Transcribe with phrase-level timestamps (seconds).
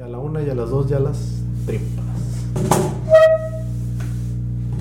[0.00, 1.18] Y a la una y a las dos ya las
[1.66, 2.04] tripas.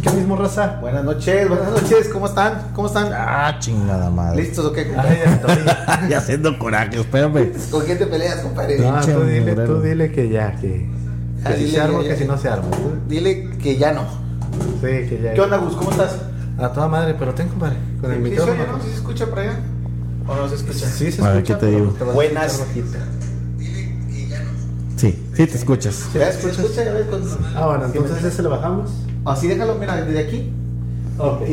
[0.01, 0.77] ¿Qué mismo, raza?
[0.79, 2.71] Buenas noches, buenas noches, ¿cómo están?
[2.73, 3.11] ¿Cómo están?
[3.13, 4.43] Ah, chingada madre.
[4.43, 4.83] ¿Listos o qué?
[4.83, 5.57] Estoy.
[6.09, 7.51] ya haciendo coraje, espérame.
[7.69, 8.79] ¿Con quién te peleas, compadre?
[8.79, 9.65] No, Pinche tú dile, mugrero.
[9.75, 10.89] tú dile que ya, que,
[11.43, 12.15] Ah, que si dile, se arma, ya, que ya.
[12.15, 12.67] si no se arma.
[13.09, 14.03] Dile que ya no.
[14.79, 15.33] Sí, que ya.
[15.33, 15.75] ¿Qué onda, Gus?
[15.75, 16.15] ¿Cómo estás?
[16.57, 18.53] A toda madre, pero ten, compadre, con el ¿Sí se micrófono.
[18.63, 18.81] oye, no?
[18.81, 19.59] ¿Sí se escucha por allá?
[20.29, 20.85] ¿O no se escucha?
[20.87, 21.91] Sí, se A ver, escucha, ¿qué te pero digo?
[21.97, 22.59] te vas a Buenas.
[22.59, 22.97] bajito.
[25.39, 26.09] Sí, sí te escuchas.
[26.13, 26.83] ¿Ya se escucha?
[26.83, 27.23] Ya ves, con-
[27.55, 28.91] Ah, bueno, entonces ese le bajamos.
[29.23, 30.51] Así déjalo, mira, desde aquí.
[31.17, 31.43] Ok.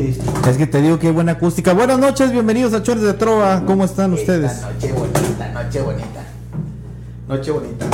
[0.45, 1.71] Es que te digo que buena acústica.
[1.71, 3.63] Buenas noches, bienvenidos a Chores de Trova.
[3.65, 4.51] ¿Cómo están ustedes?
[4.51, 6.23] Esta noche bonita, noche bonita.
[7.29, 7.85] Noche bonita.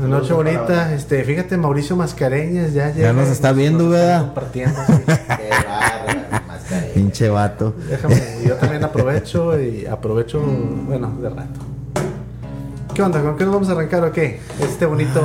[0.00, 3.14] Noche bonita, este, fíjate, Mauricio Mascareñas ya llega.
[3.14, 4.24] nos está viendo, nos ¿verdad?
[4.26, 4.92] Compartiendo, sí.
[5.06, 5.50] Qué
[6.46, 6.92] mascarilla.
[6.92, 7.72] Pinche vato.
[7.88, 10.42] Déjame, yo también aprovecho y aprovecho,
[10.86, 11.60] bueno, de rato.
[12.98, 13.22] ¿Qué onda?
[13.22, 14.40] ¿Con qué nos vamos a arrancar o qué?
[14.60, 15.22] Este bonito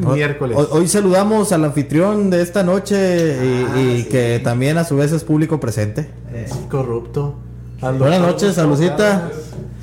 [0.00, 0.54] miércoles.
[0.54, 2.94] Hoy, hoy saludamos al anfitrión de esta noche
[3.42, 4.08] y, Ah, y sí.
[4.10, 6.10] que también a su vez es público presente.
[6.34, 7.36] Es corrupto.
[7.80, 8.96] Al Buenas noches, saludcita.
[9.30, 9.32] Cárdenas.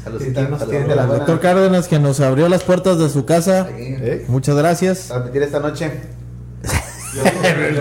[0.03, 3.25] Saludcita, ¿Y quién nos tiene la doctor Cárdenas que nos abrió las puertas de su
[3.25, 3.67] casa.
[3.71, 4.25] ¿Eh?
[4.27, 5.07] Muchas gracias.
[5.07, 5.91] Transmitir esta noche.
[7.15, 7.23] Yo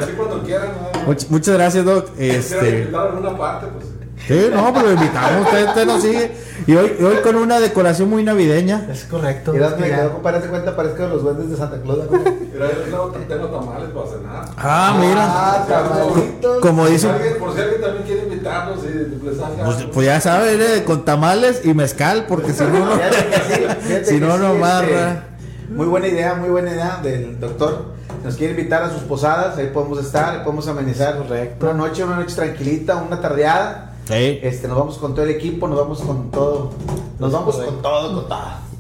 [0.07, 1.13] sí cuando quieran, ¿no?
[1.13, 2.09] Much- muchas gracias, Doc.
[2.17, 3.85] Este, invitar a alguna parte, pues.
[4.27, 6.33] Sí, no, pero lo invitamos, usted, usted nos sigue.
[6.67, 8.87] Y hoy, hoy con una decoración muy navideña.
[8.91, 9.53] Es correcto.
[9.53, 12.11] Mira, me quedó, compadre, hace cuenta, parezco los duendes de Santa Claus.
[12.11, 12.19] ¿no?
[12.19, 14.45] Mira, yo tengo, tengo tamales para cenar.
[14.57, 15.25] Ah, mira.
[15.27, 16.61] Ah, tamalitos.
[16.61, 20.85] Como dice, por si alguien también quiere invitarnos y les pues, pues ya saben, eh,
[20.85, 22.93] con tamales y mezcal, porque si no, no.
[24.05, 25.25] Si no, no este, amarra.
[25.69, 27.93] Muy buena idea, muy buena idea del doctor.
[28.25, 31.17] Nos quiere invitar a sus posadas, ahí podemos estar, ahí podemos amenizar.
[31.17, 31.67] Correcto.
[31.67, 33.92] Una noche, una noche tranquilita, una tardeada.
[34.09, 34.41] Sí.
[34.43, 36.71] Este, nos vamos con todo el equipo, nos vamos con todo.
[37.19, 38.39] Nos Es vamos con todo, con todo.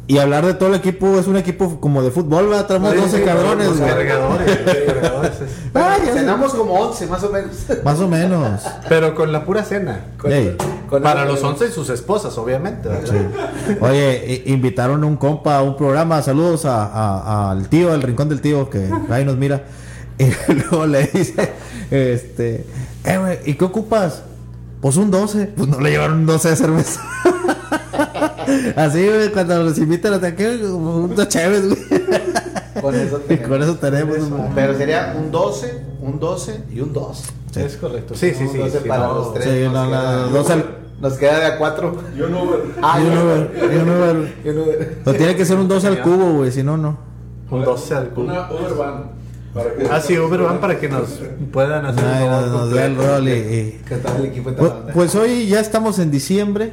[0.08, 2.66] Y hablar de todo el equipo, es un equipo como de fútbol, ¿verdad?
[2.66, 3.90] Traemos Sí, 12 sí, cabrones, güey.
[5.74, 5.96] Ah.
[6.12, 7.50] Cenamos como 11, más o menos.
[7.84, 8.60] Más o menos.
[8.88, 10.06] Pero con la pura cena.
[10.18, 10.56] Con- Ey.
[10.88, 12.88] Con Para los 11 y sus esposas, obviamente.
[12.88, 13.08] ¿verdad?
[13.66, 13.76] Sí.
[13.80, 16.20] Oye, invitaron a un compa a un programa.
[16.20, 19.62] Saludos a- a- al tío, al rincón del tío, que ahí nos mira.
[20.18, 21.52] Y luego le dice,
[21.90, 22.66] este,
[23.04, 24.22] eh, güey, ¿y qué ocupas?
[24.82, 25.46] Pues un 12.
[25.56, 27.00] Pues no le llevaron un 12 de cerveza.
[28.76, 32.02] Así, güey, cuando los invitan a ataque, un dos chéves, güey.
[32.80, 33.48] Con eso Y tenemos.
[33.48, 34.16] con eso tenemos.
[34.16, 34.46] Eso.
[34.54, 37.22] Pero sería un 12, un 12 y un 2.
[37.52, 37.60] Sí.
[37.60, 38.14] Es correcto.
[38.14, 38.58] Sí, sí, sí.
[38.58, 39.14] Un 12 sí, para no.
[39.14, 39.44] los tres.
[39.46, 41.96] Sí, nos, no, queda, no, no, dos al- nos queda de a 4.
[42.16, 42.60] Yo no, güey.
[42.82, 43.24] Ah, Y no.
[43.24, 43.40] güey,
[43.74, 44.34] y uno, güey.
[44.44, 44.62] Yo no.
[45.04, 46.98] Pero tiene que ser un 12 al cubo, güey, si no, no.
[47.50, 48.24] Un 12 al cubo.
[48.24, 49.21] Una Uber van.
[49.90, 51.20] Ah, sí, Uber van para que nos
[51.52, 53.16] puedan hacer Ay, nos, favor nos dé el completo.
[53.18, 56.72] rol y- y, Que está el equipo de Pues, pues hoy ya estamos en diciembre.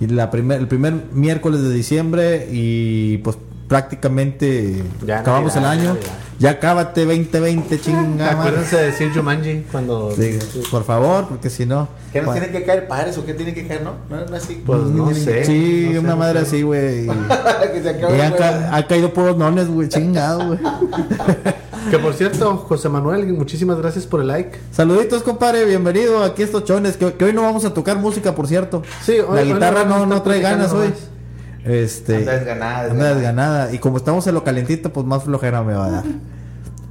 [0.00, 2.48] Y la primer, el primer miércoles de diciembre.
[2.50, 3.38] Y pues
[3.74, 5.94] prácticamente Ya acabamos Navidad, el año.
[5.94, 6.12] Navidad.
[6.38, 8.30] Ya acábate 2020, chinga.
[8.30, 10.12] Acuérdense de decir Jumanji cuando.
[10.16, 10.38] Sí,
[10.70, 11.88] por favor, porque si no.
[12.12, 13.94] ¿Qué nos bueno, tienen que caer pares o qué tienen que caer, no?
[14.08, 14.62] No, no así.
[14.64, 15.44] Pues no tienen sé.
[15.44, 16.46] Sí, no sé, una no madre sé.
[16.46, 17.06] así, güey.
[18.38, 19.88] Ca- ha caído puros nones, güey.
[19.88, 20.58] Chingado, güey.
[21.90, 24.58] Que por cierto, José Manuel, muchísimas gracias por el like.
[24.72, 25.66] Saluditos, compadre.
[25.66, 26.96] Bienvenido aquí a estos chones.
[26.96, 28.82] Que, que hoy no vamos a tocar música, por cierto.
[29.02, 30.94] Sí, hoy- La hoy guitarra no no, no trae ganas hoy.
[31.64, 33.14] Este, Anda desganada, anda desganada.
[33.14, 33.72] desganada.
[33.72, 36.04] Y como estamos en lo calentito, pues más flojera me va a dar.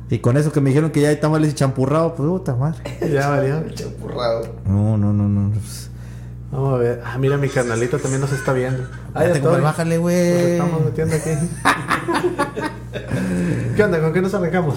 [0.10, 2.80] Y con eso que me dijeron que ya hay tamales y champurrado, pues puta madre.
[3.12, 3.64] Ya valió.
[3.74, 4.48] Champurrado.
[4.68, 5.52] No, no, no, no.
[5.52, 5.90] Pues,
[6.52, 7.02] Vamos a ver.
[7.04, 8.84] Ah, mira, mi carnalito también nos está viendo.
[8.84, 9.62] Ah, compadre, estoy.
[9.62, 10.52] bájale, Nos güey.
[10.52, 11.30] estamos metiendo aquí.
[13.76, 14.00] ¿Qué onda?
[14.02, 14.76] ¿Con qué nos arrancamos?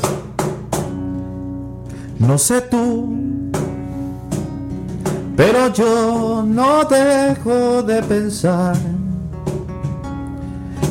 [2.18, 3.50] No sé tú,
[5.36, 8.74] pero yo no dejo de pensar.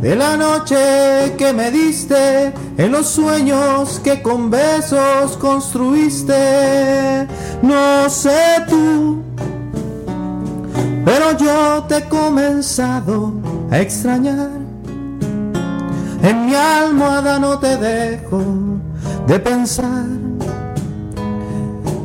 [0.00, 7.26] De la noche que me diste, en los sueños que con besos construiste.
[7.62, 9.22] No sé tú,
[11.04, 13.32] pero yo te he comenzado
[13.70, 14.50] a extrañar.
[16.22, 18.42] En mi almohada no te dejo
[19.26, 20.25] de pensar.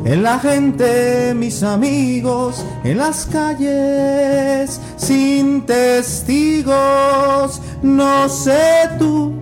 [0.04, 9.32] En la gente, mis amigos, en las calles, sin testigos, no sé tú.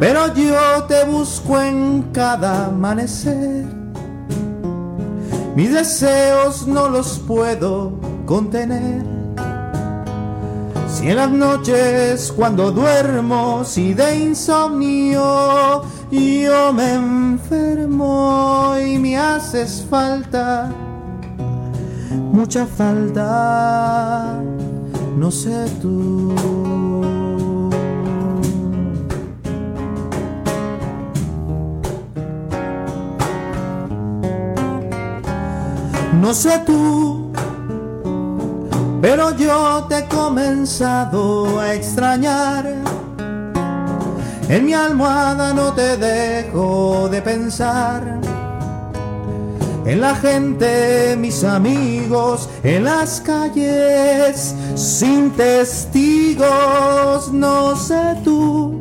[0.00, 3.66] Pero yo te busco en cada amanecer.
[5.54, 7.92] Mis deseos no los puedo
[8.24, 9.02] contener.
[10.88, 19.86] Si en las noches cuando duermo, si de insomnio yo me enfermo y me haces
[19.88, 20.70] falta,
[22.32, 24.38] mucha falta,
[25.16, 26.34] no sé tú.
[36.20, 37.32] No sé tú,
[39.00, 42.81] pero yo te he comenzado a extrañar.
[44.52, 48.20] En mi almohada no te dejo de pensar.
[49.86, 58.78] En la gente, mis amigos, en las calles, sin testigos, no sé tú.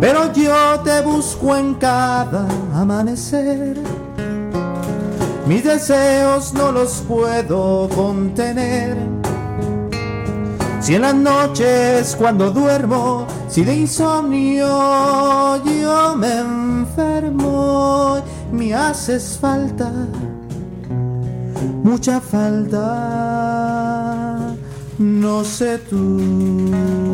[0.00, 2.44] Pero yo te busco en cada
[2.74, 3.76] amanecer.
[5.46, 8.96] Mis deseos no los puedo contener.
[10.80, 14.66] Si en las noches cuando duermo, si de insomnio
[15.64, 18.22] yo me enfermo,
[18.52, 19.90] me haces falta,
[21.82, 22.78] mucha falta,
[24.98, 27.06] no sé tú.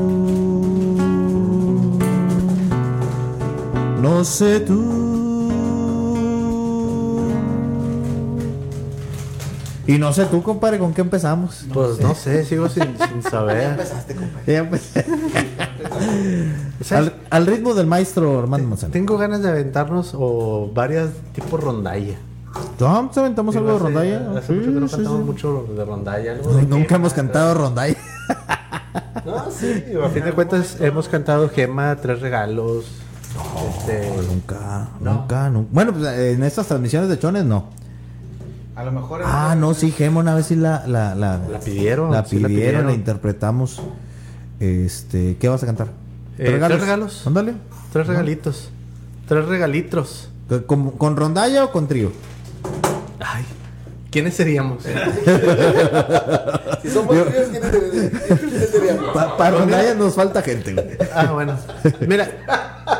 [4.02, 5.12] No sé tú.
[9.86, 11.64] Y no sé tú, compadre, ¿con qué empezamos?
[11.72, 13.62] Pues no sé, sigo sin, sin saber.
[13.70, 14.52] Empezaste, compadre.
[14.52, 15.04] Ya empecé.
[16.90, 18.92] Al, al ritmo del maestro Armando Manzano.
[18.92, 22.16] Tengo ganas de aventarnos o varias tipo rondalla.
[22.78, 24.30] ¿Ya ¿Te aventamos algo de rondalla?
[24.36, 25.24] Hace Sí, mucho que no sí, cantamos sí.
[25.24, 26.32] mucho de rondalla.
[26.32, 27.96] Algo de Nunca Gema, hemos cantado rondalla.
[29.24, 29.84] No, sí.
[30.04, 32.86] A fin de cuentas hemos cantado Gema, Tres Regalos.
[33.78, 35.68] este, Nunca, nunca, nunca.
[35.72, 37.66] Bueno, pues en estas transmisiones de chones no.
[38.74, 39.22] A lo mejor.
[39.24, 42.48] Ah, no, sí, Gema una vez sí la, la, la, La pidieron, La sí la
[42.48, 42.86] pidieron, pidieron.
[42.86, 43.80] la interpretamos.
[44.60, 45.88] Este, ¿qué vas a cantar?
[46.44, 47.26] Eh, tres regalos.
[47.26, 47.54] Ándale.
[47.92, 48.70] tres regalitos.
[49.28, 50.28] Tres regalitros.
[50.66, 52.12] ¿Con, ¿Con rondalla o con trío?
[53.20, 53.44] Ay,
[54.10, 54.84] ¿quiénes seríamos?
[56.82, 59.14] Si somos tríos, ¿quiénes quiénes seríamos?
[59.38, 60.98] Para rondalla nos falta gente.
[61.14, 61.56] Ah, bueno.
[62.08, 62.28] Mira,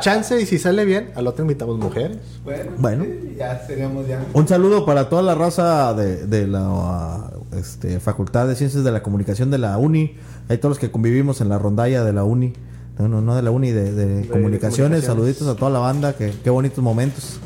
[0.00, 2.18] chance y si sale bien, al otro invitamos mujeres.
[2.44, 3.04] Bueno, Bueno.
[3.04, 4.24] sí, ya seríamos ya.
[4.34, 9.02] Un saludo para toda la raza de, de la este, Facultad de Ciencias de la
[9.02, 10.16] Comunicación de la UNI.
[10.48, 12.52] Hay todos los que convivimos en la rondalla de la UNI.
[12.98, 14.28] No, no, no de la UNI, de, de comunicaciones.
[14.28, 15.04] comunicaciones.
[15.04, 16.14] Saluditos a toda la banda.
[16.14, 17.38] Que, qué bonitos momentos.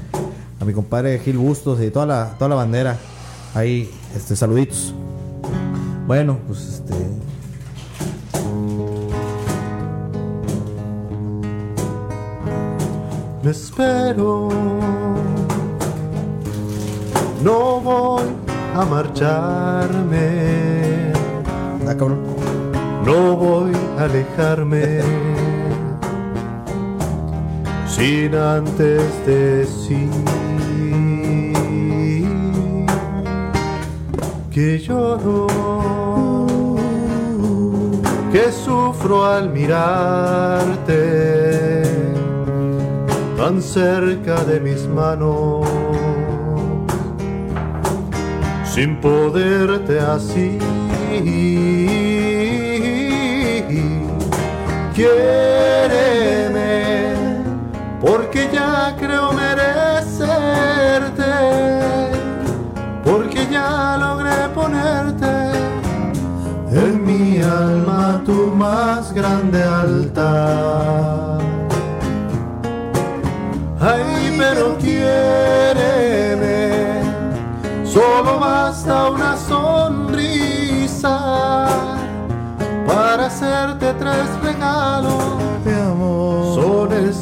[0.61, 2.99] A mi compadre Gil Bustos y toda la, toda la bandera.
[3.55, 4.95] Ahí, este, saluditos.
[6.07, 6.95] Bueno, pues este.
[13.43, 14.49] Me espero.
[17.43, 18.25] No voy
[18.75, 20.27] a marcharme.
[21.87, 22.19] Ah, cabrón.
[23.05, 25.01] No voy a alejarme.
[27.97, 30.11] Sin antes decir
[34.51, 35.47] que lloro,
[38.31, 41.03] que sufro al mirarte
[43.39, 45.67] tan cerca de mis manos,
[48.65, 50.59] sin poderte así.
[54.95, 56.67] Quiéreme,
[58.07, 60.23] porque ya creo merecerte,
[63.05, 65.27] porque ya logré ponerte
[66.71, 71.41] en mi alma tu más grande altar.
[73.81, 75.83] Ay, pero quiéreme,
[77.85, 81.17] solo basta una sonrisa
[82.87, 85.25] para hacerte tres regalos.
[85.65, 86.27] Mi amor.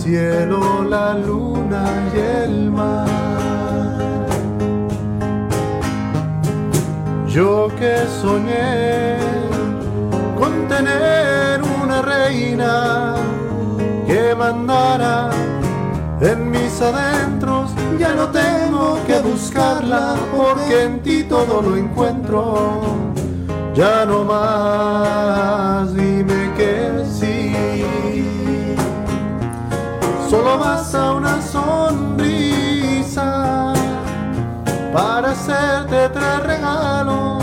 [0.05, 1.83] Cielo, la luna
[2.15, 3.09] y el mar.
[7.27, 9.17] Yo que soñé
[10.39, 13.15] con tener una reina
[14.07, 15.31] que mandara
[16.21, 22.83] en mis adentros, ya no tengo que buscarla porque en ti todo lo encuentro.
[23.75, 26.44] Ya no más, dime
[30.29, 31.75] solo basta una sonrisa
[34.93, 37.43] para hacerte tres regalos.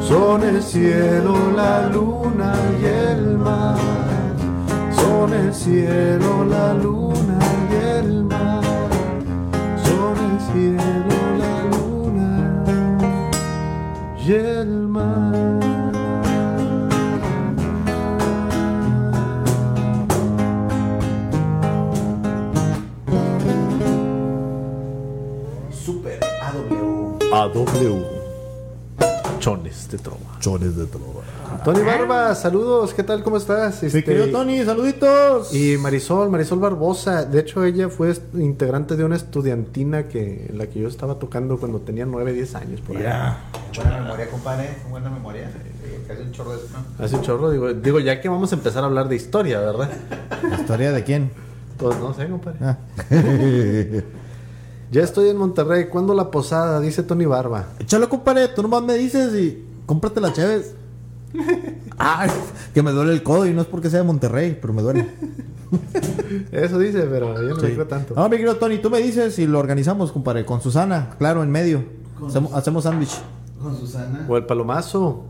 [0.00, 3.76] Son el cielo, la luna y el mar.
[4.96, 7.38] Son el cielo, la luna
[7.70, 8.64] y el mar.
[9.84, 12.64] Son el cielo, la luna
[14.18, 15.69] y el mar.
[27.40, 28.04] AW.
[29.38, 30.38] Chones de trova.
[30.40, 31.22] Chones de trova.
[31.64, 33.22] Tony Barba, saludos, ¿qué tal?
[33.22, 33.80] ¿Cómo estás?
[33.82, 35.54] Mi Este, querido Tony, saluditos.
[35.54, 40.66] Y Marisol, Marisol Barbosa, de hecho ella fue integrante de una estudiantina que en la
[40.66, 43.04] que yo estaba tocando cuando tenía 9, 10 años por ahí.
[43.74, 44.76] Buena memoria, compadre.
[44.90, 45.50] Buena memoria.
[46.06, 47.02] Casi un chorro de eso, ¿no?
[47.04, 49.88] Hace un chorro, digo, digo, ya que vamos a empezar a hablar de historia, ¿verdad?
[50.60, 51.30] ¿Historia de quién?
[51.78, 52.58] Pues no sé, compadre.
[52.60, 52.76] Ah.
[54.90, 56.80] Ya estoy en Monterrey, ¿cuándo la posada?
[56.80, 57.66] Dice Tony Barba.
[57.78, 60.74] Échalo, compadre, tú nomás me dices y cómprate las chaves.
[61.96, 62.28] Ay,
[62.74, 65.06] que me duele el codo y no es porque sea de Monterrey, pero me duele.
[66.50, 67.68] Eso dice, pero yo no Sí.
[67.72, 68.14] creo tanto.
[68.16, 71.50] No, mi querido Tony, tú me dices y lo organizamos, compadre, con Susana, claro, en
[71.50, 71.84] medio.
[72.26, 73.16] Hacemos- Hacemos sándwich.
[73.62, 74.26] Con Susana.
[74.28, 75.24] O el palomazo.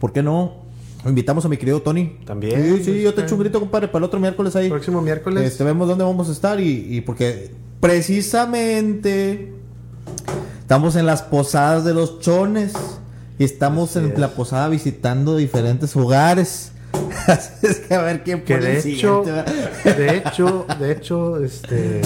[0.00, 0.62] ¿Por qué no?
[1.04, 2.16] Invitamos a mi querido Tony.
[2.24, 2.58] También.
[2.58, 4.70] pues, Sí, sí, yo te echo un grito, compadre, para el otro miércoles ahí.
[4.70, 5.42] Próximo miércoles.
[5.44, 7.50] Este, vemos dónde vamos a estar y, y porque
[7.82, 9.52] precisamente
[10.60, 12.72] estamos en las posadas de los chones
[13.40, 14.18] y estamos Así en es.
[14.18, 16.70] la posada visitando diferentes hogares.
[17.26, 21.42] Así es que a ver quién Que pone de el hecho, de hecho, de hecho,
[21.42, 22.02] este,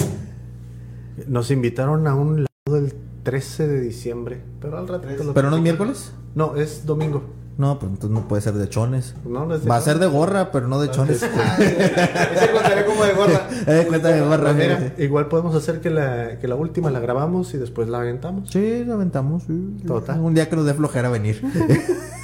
[1.27, 5.61] nos invitaron a un lado el 13 de diciembre, pero al ratito ¿Pero no es
[5.61, 6.11] miércoles?
[6.33, 7.23] No, es domingo.
[7.57, 9.15] No, pues entonces no puede ser de chones.
[9.25, 11.23] No, no es de Va a ser de gorra, pero no de chones.
[11.23, 13.47] Ese contaré como de gorra.
[13.67, 14.53] Eh, cuenta de gorra.
[14.53, 17.99] Pues mira, igual podemos hacer que la, que la última la grabamos y después la
[17.99, 18.49] aventamos.
[18.51, 19.43] Sí, lo aventamos.
[19.43, 19.77] sí.
[19.85, 20.19] Total.
[20.19, 21.41] Un día que nos dé flojera venir.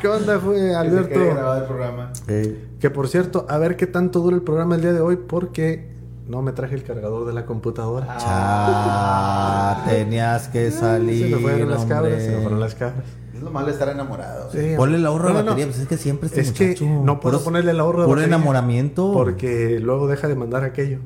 [0.00, 1.20] ¿Qué onda, fue Alberto?
[1.20, 2.12] el programa.
[2.28, 5.16] Eh, Que por cierto, a ver qué tanto dura el programa el día de hoy
[5.16, 5.90] porque
[6.28, 8.16] no me traje el cargador de la computadora.
[8.18, 11.30] cha, tenías que salir.
[11.30, 13.04] se me fueron las cabras, se me fueron las cabras.
[13.42, 14.48] Es lo malo estar enamorado.
[14.52, 15.72] Sí, Ponle el ahorro No, de batería, no.
[15.72, 18.20] pues es que siempre este Es que no puedo puros- ponerle el ahorro de Puro
[18.20, 19.12] batería enamoramiento.
[19.12, 20.98] Porque luego deja de mandar aquello.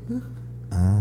[0.70, 1.00] Ah,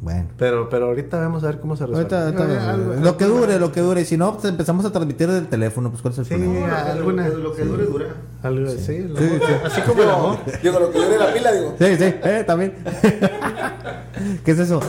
[0.00, 0.28] bueno.
[0.38, 2.14] Pero, pero ahorita vamos a ver cómo se resuelve.
[2.16, 4.02] Ahorita, ahorita, algo- lo que dure, lo que dure.
[4.02, 5.90] Y si no, pues empezamos a transmitir del teléfono.
[5.90, 6.60] Pues cuál es el Sí, problema.
[6.68, 8.06] Lo que- alguna- Lo que, lo que dure, dura.
[8.44, 9.18] algo- sí, Sí, amor.
[9.18, 9.52] sí.
[9.66, 10.36] Así como el amor.
[10.62, 11.74] Digo, lo que dure la pila, digo.
[11.76, 12.74] Sí, sí, eh, también.
[14.44, 14.80] ¿Qué es eso?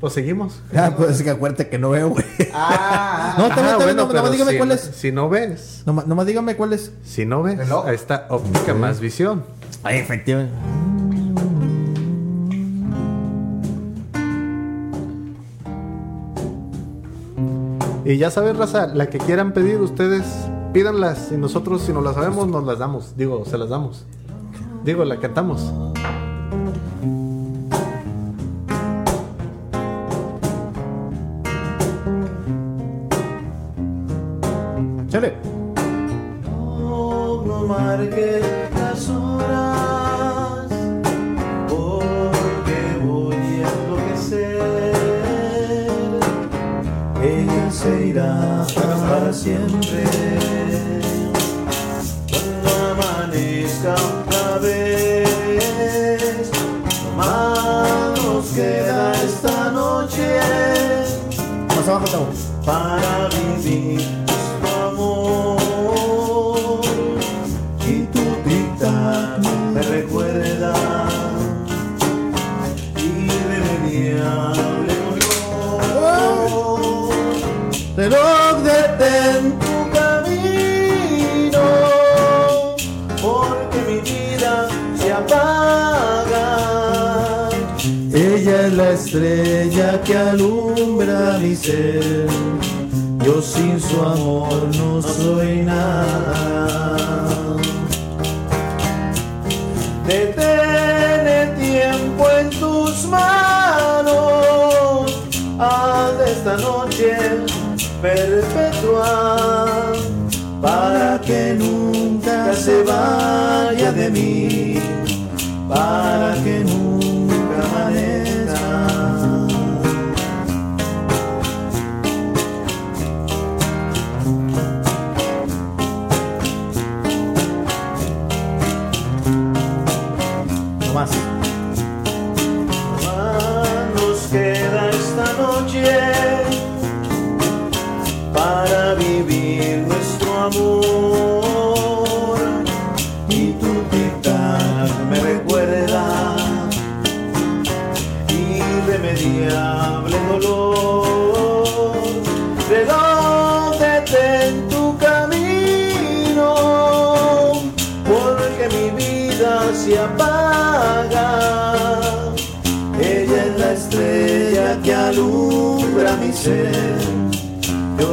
[0.00, 0.60] Pues seguimos.
[0.76, 2.24] Ah, pues es que acuérdate que no veo, güey.
[2.54, 4.80] Ah, No, ah, también, también, no, pero nomás dígame si, cuál es.
[4.80, 6.92] Si no ves, Nomás, nomás dígame cuál es.
[7.04, 7.86] si no ves, Reloj.
[7.86, 9.42] ahí está óptica más visión.
[9.82, 10.54] Ay, efectivamente.
[18.04, 20.24] Y ya saben, raza, la que quieran pedir, ustedes
[20.72, 23.16] pídanlas y nosotros, si no las sabemos, nos las damos.
[23.16, 24.06] Digo, se las damos.
[24.84, 25.72] Digo, la cantamos.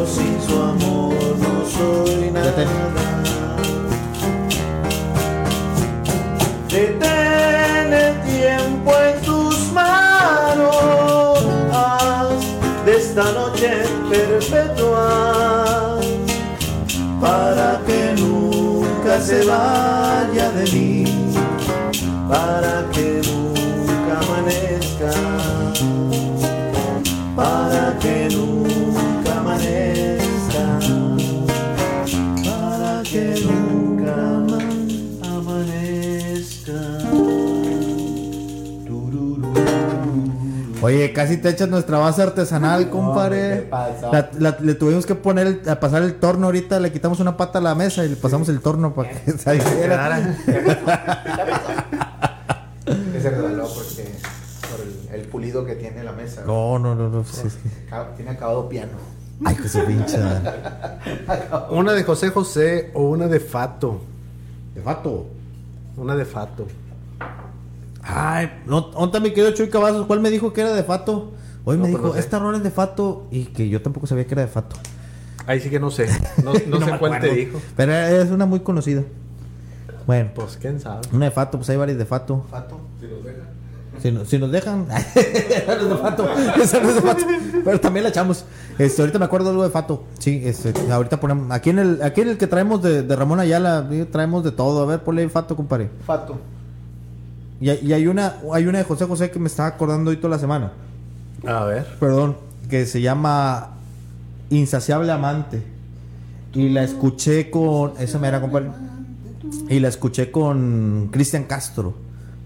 [0.08, 2.66] Sin su amor no soy nada.
[6.70, 11.38] Detén el tiempo en tus manos,
[11.72, 16.00] haz de esta noche perpetua,
[17.22, 19.85] para que nunca se vaya
[40.86, 43.68] Oye, casi te echas nuestra base artesanal, compadre.
[44.62, 47.62] le tuvimos que poner, el- a pasar el torno ahorita, le quitamos una pata a
[47.64, 49.32] la mesa y le pasamos el torno para que.
[52.86, 54.06] Que se reveló porque
[54.70, 56.44] por el, el pulido que tiene la mesa.
[56.46, 57.24] No, no, no, no.
[57.24, 57.58] sí, sí.
[57.90, 58.92] Acab- Tiene acabado piano.
[59.44, 60.18] Ay, que se pinche.
[60.20, 60.52] madre.
[61.72, 64.02] Una de José José o una de Fato.
[64.76, 65.26] De fato.
[65.98, 66.68] Una de Fato.
[68.08, 70.06] Ay, no, ¿dónde me quedó Chuy Cavazos?
[70.06, 71.32] ¿Cuál me dijo que era de fato?
[71.64, 72.20] Hoy me No, dijo, pues no sé.
[72.20, 74.76] esta rola es de fato y que yo tampoco sabía que era de fato.
[75.48, 76.08] Ahí sí que no sé.
[76.44, 77.60] No, no sé me cuál te dijo.
[77.76, 79.04] Pero es una muy conocida.
[80.06, 81.02] Bueno, Pues quién sabe.
[81.12, 82.46] una de fato, pues hay varias de fato.
[82.52, 82.80] Fato.
[84.02, 84.86] Si, no- si nos dejan.
[85.16, 86.30] Esa no es de fato.
[86.62, 87.26] Esa no es de fato.
[87.64, 88.46] Pero también la echamos.
[88.78, 90.04] Este, ahorita me acuerdo algo de fato.
[90.20, 91.50] Sí, este, ahorita ponemos.
[91.50, 94.84] Aquí en el, aquí en el que traemos de, de Ramón Ayala, traemos de todo.
[94.84, 95.90] A ver, ponle ahí fato, compadre.
[96.06, 96.38] Fato.
[97.62, 100.18] Y, hay- y hay una, hay una de José José que me estaba acordando hoy
[100.18, 100.72] toda la semana.
[101.48, 101.86] A ver.
[102.00, 102.38] Perdón,
[102.70, 103.72] que se llama
[104.50, 105.64] Insaciable Amante.
[106.54, 107.94] Y la escuché con.
[108.00, 108.70] Esa me era, compadre.
[109.70, 111.94] Y la escuché con Cristian Castro.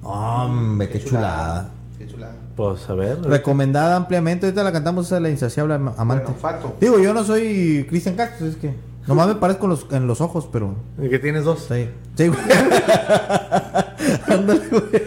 [0.03, 1.69] Hombre, qué chulada.
[1.97, 2.33] Qué chulada.
[2.55, 3.21] Pues a ver.
[3.21, 4.45] Recomendada ampliamente.
[4.47, 6.25] Ahorita la cantamos esa de la Insaciable Am- Amante.
[6.25, 6.75] Bueno, Fato.
[6.81, 8.73] Digo, yo no soy Cristian Castro, es que.
[9.07, 10.75] Nomás me parezco en los, en los ojos, pero.
[11.01, 11.65] ¿Y que tienes dos?
[11.69, 12.39] Sí, sí, güey.
[14.29, 15.03] Ándale, güey.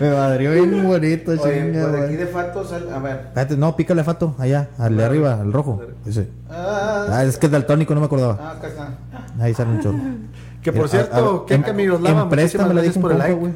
[0.00, 2.02] Me madrió bien bonito, Oye, chinga, por güey.
[2.04, 3.16] aquí de Fato, sal- a ver.
[3.26, 5.80] Espérate, no, pícale a Fato, allá, al de arriba, al rojo.
[6.06, 6.28] Ese.
[6.50, 8.38] Ah, Ah, es que es daltónico, no me acordaba.
[8.40, 8.94] ah, acá está.
[9.38, 9.98] Ahí sale un chorro.
[10.62, 12.28] Que por cierto, a- a- ¿qué en- caminos en lava?
[12.28, 13.40] préstame, Muchísimas gracias un por el compa, like.
[13.40, 13.52] güey.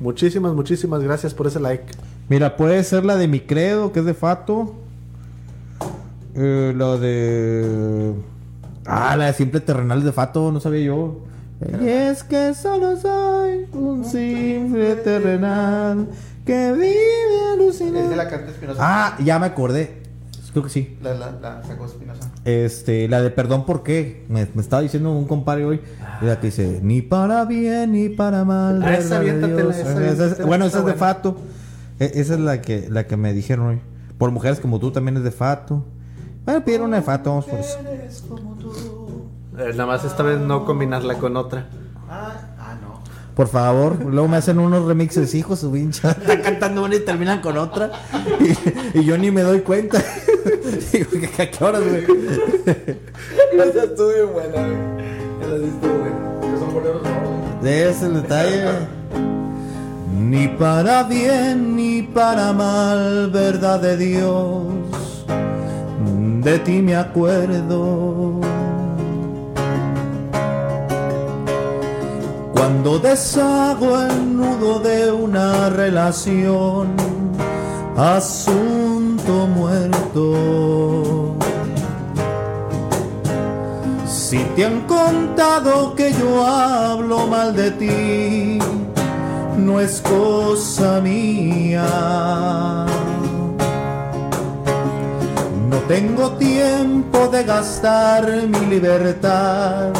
[0.00, 1.84] Muchísimas, muchísimas gracias por ese like.
[2.28, 4.74] Mira, puede ser la de mi credo, que es de Fato.
[6.34, 8.12] Eh, la de.
[8.86, 11.20] Ah, la de simple terrenal de Fato, no sabía yo.
[11.82, 16.08] Y es que solo soy un simple terrenal
[16.44, 18.16] que vive Es de alucinado.
[18.16, 18.80] la carta Espinosa.
[18.82, 20.02] Ah, ya me acordé.
[20.52, 20.96] Creo que sí.
[21.02, 22.30] La, la, la sacó Espinosa.
[22.44, 24.24] Este, la de perdón por qué.
[24.28, 25.80] Me, me estaba diciendo un compadre hoy.
[26.22, 28.80] La que dice, ni para bien ni para mal.
[28.84, 29.76] Ah, esa verdad de aviéntatela, Dios".
[29.76, 30.98] esa Esa es- aviéntatela, bueno, esa es de buena.
[31.06, 31.36] Fato.
[31.98, 33.80] E- esa es la que, la que me dijeron hoy.
[34.16, 35.84] Por mujeres como tú también es de Fato.
[36.44, 37.78] Bueno, pidieron una de Fato, vamos por eso.
[37.88, 38.08] Eh,
[39.54, 41.66] nada más esta vez no combinarla con otra.
[42.08, 43.02] Ah, ah, no.
[43.34, 46.10] Por favor, luego me hacen unos remixes, hijos, su pincha.
[46.20, 47.90] Están cantando una y terminan con otra.
[48.40, 50.02] Y, y yo ni me doy cuenta.
[50.92, 52.04] Digo, ¿a qué horas, güey?
[53.52, 55.04] Esa estuvo bien buena, güey.
[55.40, 56.40] Esa sí estuvo buena.
[56.40, 58.64] Que son boleros no, De ese el detalle.
[60.18, 64.64] Ni para bien ni para mal, verdad de Dios,
[66.42, 68.40] de ti me acuerdo.
[72.54, 76.94] Cuando deshago el nudo de una relación,
[77.96, 81.34] asunto muerto.
[84.06, 88.58] Si te han contado que yo hablo mal de ti,
[89.58, 92.86] no es cosa mía.
[95.70, 99.92] No tengo tiempo de gastar mi libertad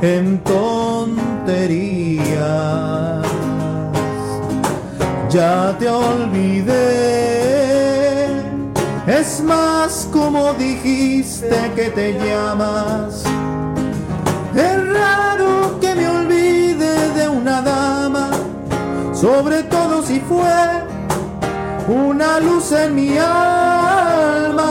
[0.00, 1.33] en tonterías.
[5.34, 6.74] Ya te olvidé.
[9.06, 13.24] Es más como dijiste que te llamas.
[14.54, 18.30] Es raro que me olvide de una dama,
[19.12, 20.84] sobre todo si fue
[21.88, 24.70] una luz en mi alma.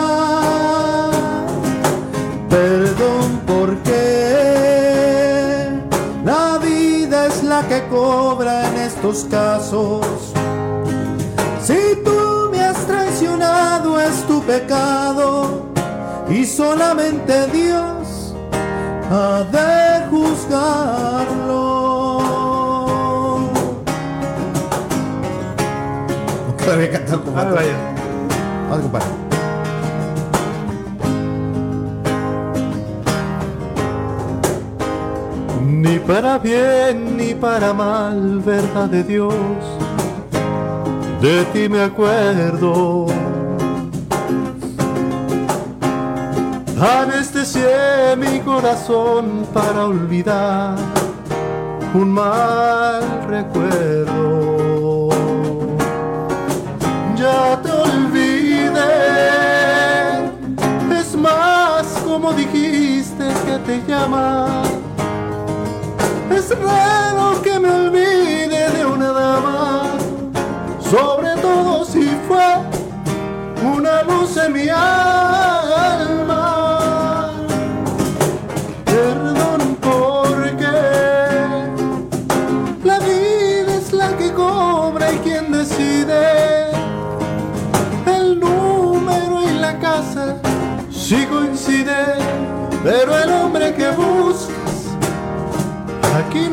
[2.49, 4.12] Perdón porque
[7.63, 10.05] la que cobra en estos casos.
[11.61, 15.67] Si tú me has traicionado es tu pecado
[16.29, 18.33] y solamente Dios
[19.11, 21.53] ha de juzgarlo.
[26.47, 27.77] Nunca había cantado vaya.
[28.69, 29.22] Vamos, compadre.
[35.83, 39.35] Ni para bien ni para mal, verdad de Dios,
[41.19, 43.07] de ti me acuerdo.
[46.79, 50.77] Anestesié mi corazón para olvidar
[51.93, 55.09] un mal recuerdo.
[57.17, 58.95] Ya te olvidé,
[60.97, 64.72] es más como dijiste que te llamas.
[66.35, 69.83] Es raro que me olvide de una dama,
[70.81, 72.55] sobre todo si fue
[73.63, 75.62] una luz en.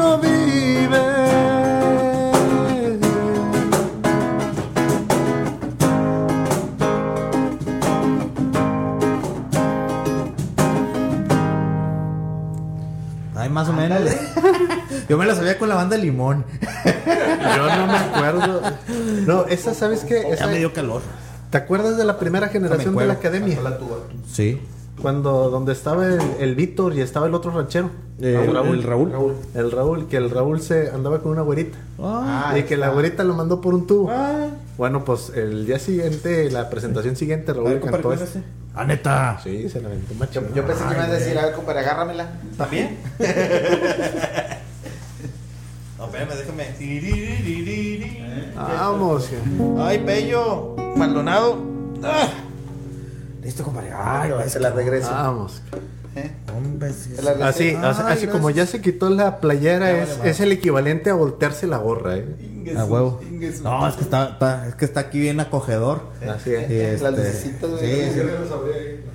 [0.00, 0.98] No vive.
[13.36, 14.00] Ay, más o menos.
[15.08, 16.44] Yo me la sabía con la banda Limón.
[16.84, 18.62] Yo no me acuerdo.
[19.26, 20.22] No, esa, ¿sabes qué?
[20.28, 21.02] Ya Esa- me dio calor.
[21.50, 23.58] ¿Te acuerdas de la primera generación de la academia?
[24.30, 24.60] Sí.
[25.00, 27.90] Cuando donde estaba el, el Víctor y estaba el otro ranchero.
[28.20, 29.34] Eh, el Raúl.
[29.54, 31.78] El Raúl, que el Raúl se andaba con una güerita.
[31.98, 34.10] Ah, y que la güerita lo mandó por un tubo.
[34.10, 34.48] ah.
[34.76, 38.38] Bueno, pues el día siguiente, la presentación siguiente, Raúl ver, cantó ¿cuál es este.
[38.40, 38.48] ese?
[38.74, 39.38] Ah, neta.
[39.42, 40.40] Sí, se la aventó macho.
[40.40, 42.28] Yo, yo pensé que me ibas a decir, a ver, compadre, agárramela.
[42.56, 42.98] ¿También?
[45.98, 46.66] no, espérame, déjame.
[48.54, 49.28] Vamos.
[49.78, 50.76] Ay, Pello.
[50.96, 51.58] Maldonado.
[52.02, 52.28] Ah.
[53.42, 53.90] Listo, compadre.
[53.94, 55.11] Ay, se la regreso.
[55.11, 55.62] Vamos.
[56.16, 56.29] ¿Eh?
[56.57, 57.14] hombre, sí.
[57.42, 61.09] Así, Ay, así, así como ya se quitó la playera, es, vale es el equivalente
[61.11, 62.26] a voltearse la gorra, ¿eh?
[62.76, 63.20] A huevo.
[63.62, 66.03] No, es que está, está- es que está aquí bien acogedor.
[66.29, 66.70] Así es.
[66.70, 67.57] Y este- sí.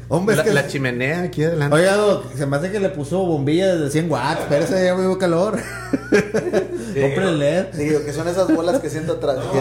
[0.08, 0.54] Hombre, La, es que.
[0.54, 1.76] la chimenea aquí adelante.
[1.76, 4.42] Oiga, Doc, se me hace que le puso bombillas de 100 watts.
[4.42, 5.58] Espérese, ya me dio calor.
[6.12, 7.66] Compre el LED.
[7.74, 9.38] Digo, que son esas bolas que siento atrás.
[9.38, 9.60] Que, que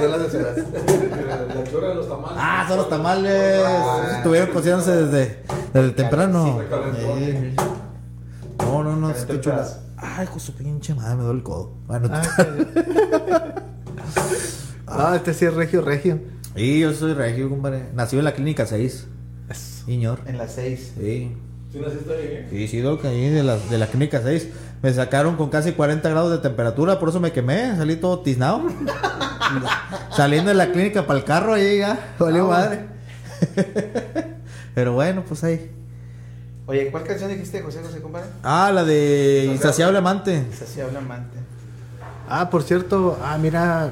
[0.00, 0.56] son las atrás.
[1.54, 2.36] La chora de los tamales.
[2.38, 3.60] Ah, son los tamales.
[4.16, 6.60] Estuvieron cocinándose desde, desde temprano.
[6.98, 7.54] Sí.
[8.58, 9.40] No, no, no, chula.
[9.40, 9.80] pedazo.
[9.96, 11.72] Ay, con su pinche madre, me duele el codo.
[11.86, 13.54] Bueno, Ah,
[14.86, 16.18] Ah, este sí es regio, regio.
[16.56, 17.88] y yo soy regio, compadre.
[17.94, 19.06] Nací en la clínica 6.
[19.84, 20.20] Señor.
[20.26, 20.92] En las seis.
[20.98, 21.32] Sí.
[21.72, 22.46] ¿Sí naciste ahí?
[22.50, 24.48] Sí, sí, Doc, ahí de la, de la clínica 6.
[24.82, 28.62] Me sacaron con casi 40 grados de temperatura, por eso me quemé, salí todo tiznado.
[30.16, 32.86] Saliendo de la clínica para el carro, ahí ya, valió madre.
[34.74, 35.70] Pero bueno, pues ahí.
[36.66, 38.28] Oye, ¿cuál canción dijiste, José José, compadre?
[38.42, 40.44] Ah, la de Insaciable Amante.
[40.84, 41.38] Habla amante.
[42.28, 43.90] Ah, por cierto, ah, mira,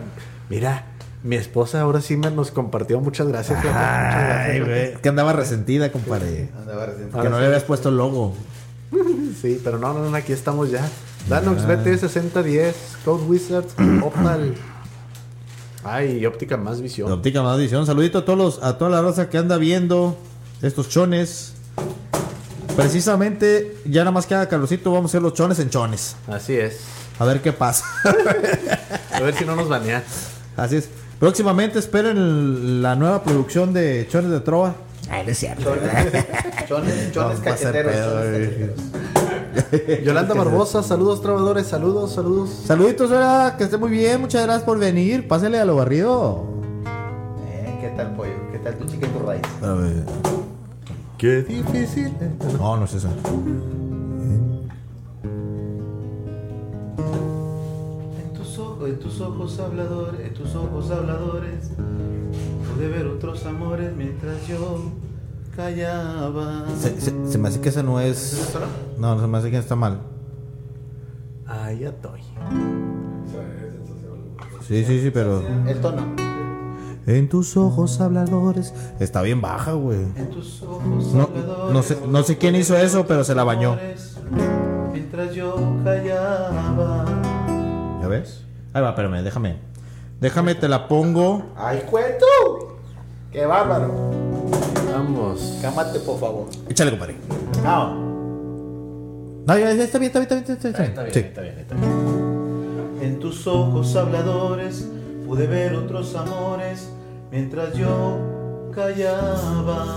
[0.49, 0.85] mira,
[1.23, 3.01] mi esposa ahora sí me nos compartió.
[3.01, 3.59] Muchas gracias.
[3.65, 4.93] Ay, güey.
[4.93, 6.49] Es que andaba resentida, compadre.
[6.59, 7.11] Andaba recién.
[7.11, 8.35] Que no le habías puesto el logo.
[9.41, 10.89] Sí, pero no, no, no, aquí estamos ya.
[11.29, 14.57] Danox BT 6010, Code Wizards, Opal.
[15.85, 17.11] Ay, óptica más visión.
[17.13, 17.87] Óptica Más Visión.
[17.87, 20.19] Saludito a todos los, a toda la raza que anda viendo
[20.61, 21.55] estos chones.
[22.75, 26.17] Precisamente, ya nada más que haga calorcito, vamos a hacer los chones en chones.
[26.27, 26.81] Así es.
[27.19, 27.85] A ver qué pasa.
[29.13, 30.03] A ver si no nos banean.
[30.57, 30.89] Así es.
[31.19, 34.75] Próximamente esperen el- la nueva producción de Chones de Trova.
[35.11, 35.75] Ay, no es cierto.
[36.69, 37.95] Chones, chones cacheteros.
[40.05, 42.51] Yolanda Barbosa, saludos trabajadores, saludos, saludos.
[42.67, 44.21] Saluditos, hola, que esté muy bien.
[44.21, 45.27] Muchas gracias por venir.
[45.27, 46.45] Pásele a lo barrido.
[47.49, 48.33] Eh, ¿Qué tal, pollo?
[48.53, 49.43] ¿Qué tal tu tu raíz?
[49.63, 50.05] A ver.
[51.17, 52.13] Qué difícil.
[52.59, 53.09] No, no es esa.
[58.89, 61.71] En tus ojos habladores, en tus ojos habladores,
[62.75, 64.91] pude ver otros amores mientras yo
[65.57, 66.65] callaba.
[66.79, 68.35] Se, se- se me hace que esa no es.
[68.35, 68.61] ¿Eso
[68.99, 69.15] no?
[69.15, 70.01] No, se me hace que está mal.
[71.47, 72.21] Ay, ya estoy.
[74.67, 75.43] Sí, sí, sí, pero.
[75.67, 76.03] El tono.
[77.07, 78.75] En tus ojos habladores.
[79.01, 80.03] Está bien baja, güey.
[80.15, 83.45] En tus ojos No, habladores, no sé, no sé quién hizo eso, pero se la
[83.45, 83.79] bañó.
[84.93, 87.07] Mientras yo callaba.
[88.03, 88.45] ¿Ya ves?
[88.73, 89.57] Ahí va, espérame, déjame.
[90.21, 91.43] Déjame, te la pongo.
[91.57, 92.27] ¡Ay, cuento!
[93.33, 93.93] ¡Qué bárbaro!
[94.93, 95.59] Vamos.
[95.63, 96.47] Cámate, por favor.
[96.69, 97.17] Échale, compadre.
[97.65, 97.95] Ah,
[99.47, 100.59] No, ya, ya está bien, está bien, está bien.
[100.59, 101.21] Está bien, está bien, Sí.
[101.21, 102.99] está bien, está bien.
[103.01, 104.87] En tus ojos habladores
[105.27, 106.91] pude ver otros amores
[107.31, 108.19] mientras yo
[108.75, 109.95] callaba.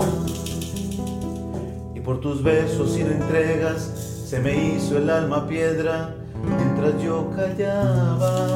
[1.94, 3.82] Y por tus besos sin entregas
[4.26, 8.46] se me hizo el alma piedra mientras yo callaba.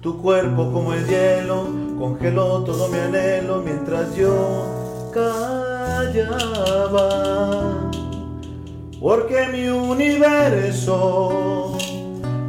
[0.00, 1.68] Tu cuerpo como el hielo
[1.98, 7.08] congeló todo mi anhelo mientras yo callaba.
[9.00, 11.78] Porque mi universo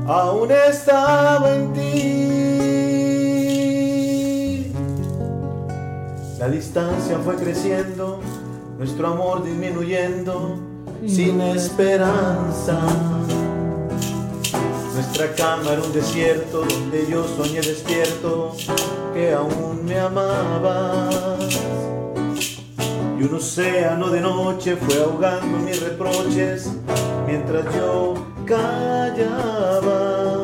[0.08, 2.26] aún estaba en ti.
[6.39, 8.19] La distancia fue creciendo,
[8.78, 10.58] nuestro amor disminuyendo,
[11.08, 12.80] sin esperanza.
[14.94, 18.56] Nuestra cama era un desierto donde yo soñé despierto
[19.13, 21.60] que aún me amabas.
[23.20, 26.70] Y un océano de noche fue ahogando mis reproches
[27.26, 28.13] mientras yo
[28.46, 30.41] callaba.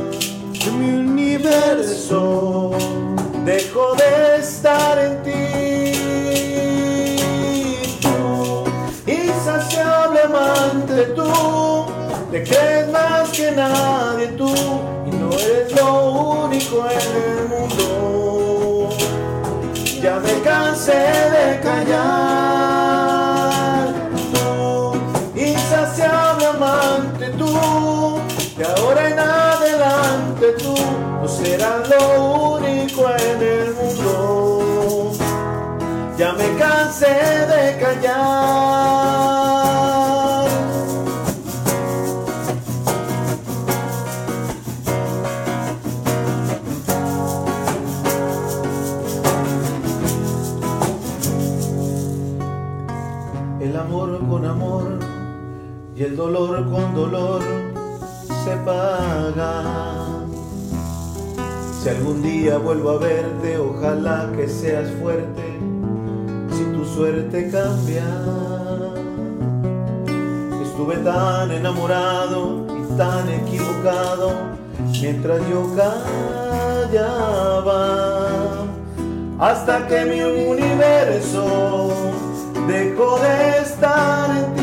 [0.78, 2.71] Mi universo
[3.45, 5.50] dejó de estar en ti.
[11.01, 11.85] Amante, tú
[12.31, 14.53] te crees más que nadie, tú,
[15.05, 18.89] y no eres lo único en el mundo.
[20.01, 22.33] Ya me cansé de callar.
[24.33, 24.95] Tú,
[25.39, 28.19] insaciable amante, tú,
[28.57, 30.75] de ahora en adelante tú
[31.21, 35.11] no serás lo único en el mundo.
[36.17, 38.81] Ya me cansé de callar.
[56.12, 57.41] El dolor con dolor
[58.43, 59.63] se paga.
[61.82, 65.58] Si algún día vuelvo a verte, ojalá que seas fuerte,
[66.52, 68.04] si tu suerte cambia.
[70.62, 74.34] Estuve tan enamorado y tan equivocado
[74.91, 75.74] mientras yo
[76.93, 77.38] callaba,
[79.39, 81.89] hasta que mi universo
[82.67, 84.61] dejó de estar en ti.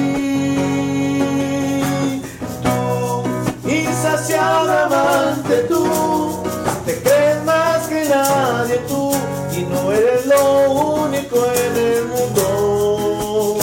[4.29, 6.43] Insaciable amante, tú,
[6.85, 9.13] te crees más que nadie, tú,
[9.57, 13.57] y no eres lo único en el mundo.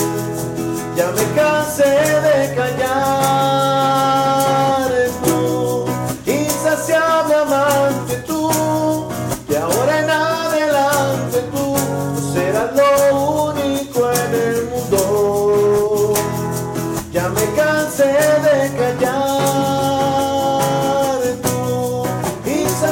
[0.95, 2.74] Ya me cansé de callar,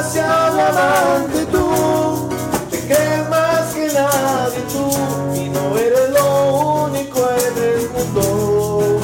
[0.03, 2.29] insaciable amante, tú,
[2.69, 4.91] te crees más que nadie, tú,
[5.35, 8.99] y no eres lo único en el mundo.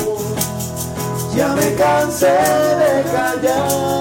[1.34, 3.99] Ya me cansé de callar.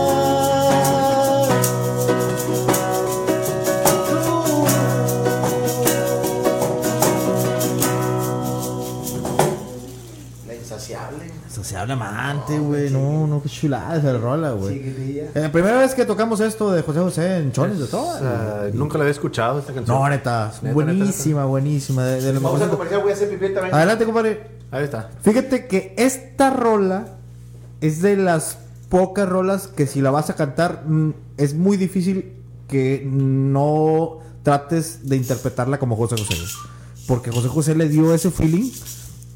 [11.89, 12.91] Sociable amante, güey.
[12.91, 14.79] No, no, qué chulada esa rola, güey.
[14.79, 15.25] Chiquitilla.
[15.35, 18.11] Eh, primera vez que tocamos esto de José José en Chones de todo.
[18.23, 19.97] Ah, nunca la había escuchado esta canción.
[19.97, 22.05] No, neta, buenísima, buenísima.
[22.41, 23.75] Vamos a comercial, voy a hacer pipí también.
[23.75, 24.59] Adelante, compadre.
[24.71, 25.11] Ahí está.
[25.23, 27.07] Fíjate que esta rola
[27.81, 32.35] es de las pocas rolas que si la vas a cantar mm, es muy difícil
[32.69, 36.37] que no trates de interpretarla como José José.
[37.07, 38.71] Porque José José le dio ese feeling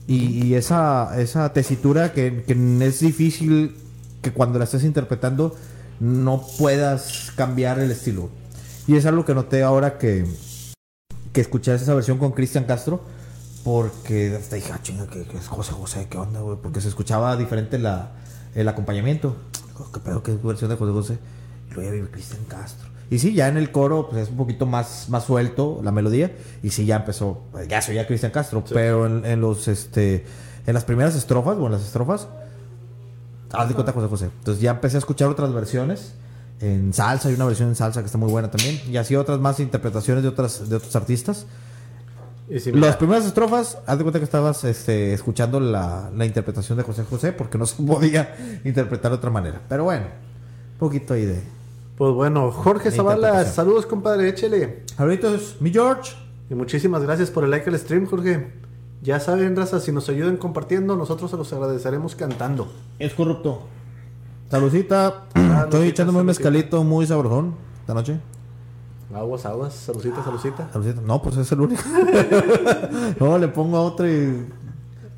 [0.06, 3.76] y, esa, esa tesitura que, es difícil
[4.20, 5.56] que cuando la estés interpretando
[6.00, 8.30] no puedas cambiar el estilo.
[8.86, 10.26] Y es algo que noté ahora que,
[11.32, 13.00] que escuché esa versión con Cristian Castro.
[13.64, 16.58] Porque hasta dije, ah, chinga, que, es José José, ¿qué onda, güey?
[16.60, 18.10] Porque se escuchaba diferente la,
[18.56, 19.36] el acompañamiento.
[19.94, 21.18] ¿Qué pedo es versión de José José?
[21.70, 22.91] Y luego ya Cristian Castro.
[23.10, 26.32] Y sí, ya en el coro pues, es un poquito más, más suelto la melodía.
[26.62, 28.64] Y sí, ya empezó, ya soy ya Cristian Castro.
[28.72, 30.24] Pero en, en los, este,
[30.66, 32.28] en las primeras estrofas, o en las estrofas,
[33.52, 34.24] haz de cuenta José José.
[34.38, 36.14] Entonces ya empecé a escuchar otras versiones.
[36.60, 38.80] en salsa, hay una versión en salsa que está muy buena también.
[38.88, 41.46] Y así otras más interpretaciones de otras de otros artistas.
[42.48, 46.76] Y si Las primeras estrofas, haz de cuenta que estabas este, escuchando la, la interpretación
[46.76, 49.60] de José José porque no se podía interpretar de otra manera.
[49.68, 51.61] Pero bueno, un poquito ahí de...
[51.96, 54.84] Pues bueno, Jorge La Zavala, saludos compadre, échele.
[54.96, 56.12] Ahorita es mi George.
[56.50, 58.52] Y muchísimas gracias por el like al stream, Jorge.
[59.02, 62.70] Ya saben, raza, si nos ayudan compartiendo, nosotros se los agradeceremos cantando.
[62.98, 63.62] Es corrupto.
[64.50, 65.24] Saludcita.
[65.34, 68.18] Saludcita, Estoy echándome un mezcalito muy sabrosón esta noche.
[69.14, 70.70] Aguas, aguas, salucita, salucita.
[70.72, 71.00] Saludcita.
[71.02, 71.82] No, pues es el único.
[73.20, 74.46] no, le pongo a otro y...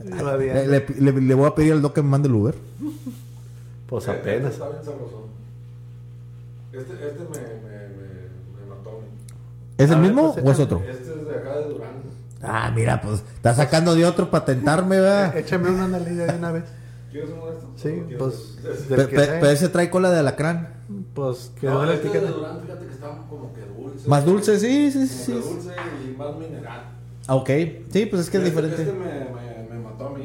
[0.04, 2.54] Le, le- le- le voy a pedir al doc que me mande el Uber.
[3.88, 4.52] Pues Eh, apenas.
[4.54, 5.23] Está bien sabrosón.
[6.76, 8.06] Este, este me, me, me,
[8.60, 8.90] me mató.
[8.90, 9.06] a mí.
[9.78, 10.82] ¿Es A el ver, mismo pues, o es otro?
[10.88, 12.00] Este es de acá de Durango.
[12.42, 15.36] Ah, mira, pues está sacando de otro para tentarme, ¿verdad?
[15.36, 16.64] Échame una analía de una vez.
[17.10, 17.70] ¿Quieres uno de estos?
[17.80, 18.96] Sí, ¿O quieres pues, este?
[18.96, 19.26] Pe-.
[19.26, 20.68] Pero ese trae cola de alacrán.
[21.14, 22.20] Pues que No, este de.
[22.20, 24.08] Durango, fíjate que está como que dulce.
[24.08, 25.32] Más dulce, sí, sí, Como sí.
[25.32, 25.70] que dulce
[26.12, 26.82] y más mineral.
[27.26, 27.50] Ah, ok.
[27.90, 28.82] Sí, pues es que es diferente.
[28.82, 29.53] Este me, me,
[30.00, 30.24] a mí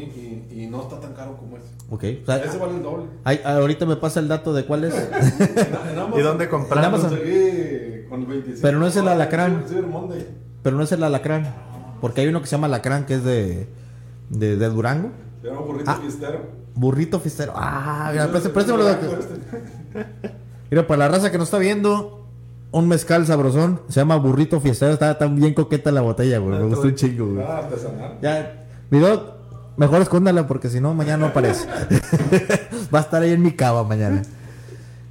[0.52, 1.70] y, y no está tan caro como este.
[1.90, 2.22] Ok.
[2.24, 3.06] O sea, Ese vale el doble.
[3.46, 4.94] ahorita me pasa el dato de cuál es.
[5.40, 5.58] En-
[5.92, 6.78] en Amazon ¿Y dónde compramos?
[6.84, 7.10] En Amazon.
[7.20, 8.60] Conseguí con el 25.
[8.62, 9.66] Pero no es el alacrán.
[10.64, 11.54] Pero no es el alacrán.
[12.02, 13.68] Porque hay uno que se llama alacrán que es de,
[14.30, 15.12] de, de Durango.
[15.42, 16.00] Se llama burrito Ah.
[16.02, 16.40] fiestero.
[16.76, 17.54] Burrito fistero.
[17.56, 19.08] Ah, mira, préstame- préstamelo, este.
[20.72, 22.26] Mira, para la raza que nos está viendo,
[22.72, 23.82] un mezcal sabrosón.
[23.90, 24.94] Se llama burrito fiestero.
[24.94, 26.58] Está tan bien coqueta la botella, güey.
[26.60, 27.46] Me gustó un chingo, güey.
[27.46, 28.18] Ah, artesanal.
[28.22, 29.34] Ya, mi doc,
[29.80, 31.68] mejor escóndala porque si no, mañana no aparece.
[32.94, 34.22] Va a estar ahí en mi cava mañana.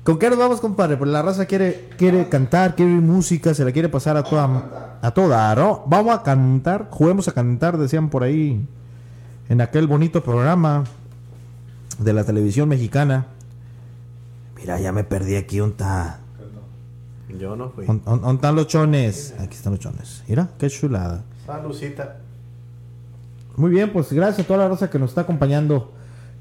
[0.05, 0.97] ¿Con qué nos vamos, compadre?
[0.97, 4.99] Porque la raza quiere, quiere cantar, quiere oír música, se la quiere pasar a toda,
[5.03, 5.83] a toda, ¿no?
[5.87, 8.65] Vamos a cantar, juguemos a cantar, decían por ahí,
[9.51, 10.85] en aquel bonito programa
[11.99, 13.27] de la televisión mexicana.
[14.57, 16.21] Mira, ya me perdí aquí, ¿dónde está?
[17.39, 17.85] Yo no fui.
[17.85, 19.35] ¿Dónde- ¿Dónde están los chones?
[19.39, 20.23] Aquí están los chones.
[20.27, 21.23] Mira, qué chulada.
[21.45, 22.17] Salucita.
[23.59, 25.93] Muy bien, pues gracias a toda la raza que nos está acompañando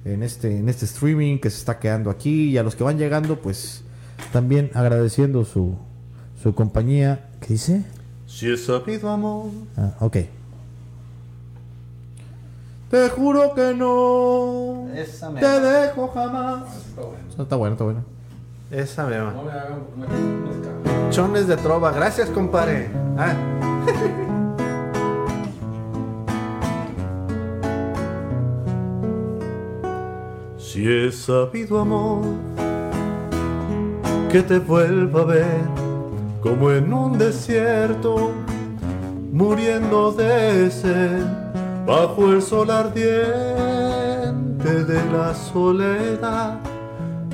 [0.06, 2.99] en este, en este streaming que se está quedando aquí y a los que van
[2.99, 3.84] llegando, pues
[4.32, 5.75] también agradeciendo su,
[6.41, 7.27] su compañía.
[7.41, 7.84] ¿Qué dice?
[8.27, 9.49] Si he sabido amor.
[9.75, 10.17] Ah, ok.
[12.91, 16.63] Te juro que no Esa me te dejo jamás.
[16.88, 17.17] Está bueno.
[17.30, 18.03] Eso Está bueno, está bueno.
[18.69, 21.10] Esa me No me hagan me.
[21.10, 21.91] Chones de trova.
[21.91, 22.91] Gracias, compadre.
[23.17, 23.34] Ah.
[30.78, 32.22] Si he sabido amor
[34.32, 35.66] que te vuelva a ver
[36.40, 38.32] como en un desierto,
[39.32, 41.26] muriendo de sed
[41.84, 43.16] bajo el sol ardiente
[44.62, 46.60] de la soledad,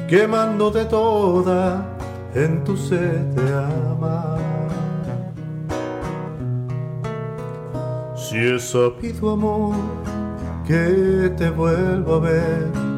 [0.07, 1.85] quemándote toda
[2.33, 4.39] en tu sed de amar.
[8.15, 9.75] Si he sabido amor
[10.65, 12.92] que te vuelvo a ver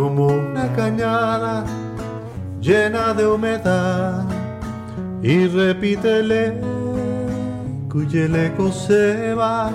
[0.00, 1.64] como una cañada
[2.60, 4.24] llena de humedad
[5.20, 6.60] y repítele
[7.90, 9.72] cuyo eco se va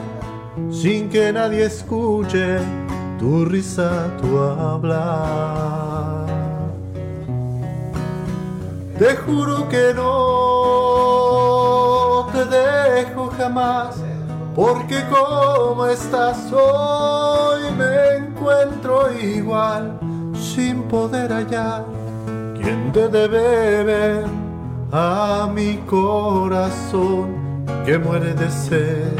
[0.71, 2.59] sin que nadie escuche
[3.19, 6.25] tu risa, tu hablar.
[8.97, 10.05] Te juro que no
[12.31, 13.97] te dejo jamás,
[14.55, 19.99] porque como estás hoy me encuentro igual,
[20.55, 21.83] sin poder hallar
[22.55, 24.25] quien te debe ver
[24.91, 29.17] a mi corazón que muere de sed.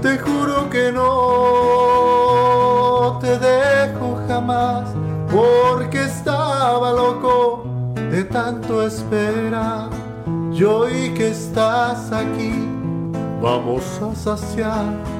[0.00, 1.18] Te juro que no
[3.20, 4.88] te dejo jamás,
[5.30, 7.64] porque estaba loco
[8.10, 9.90] de tanto esperar.
[10.52, 12.54] Y hoy que estás aquí,
[13.42, 15.13] vamos a saciar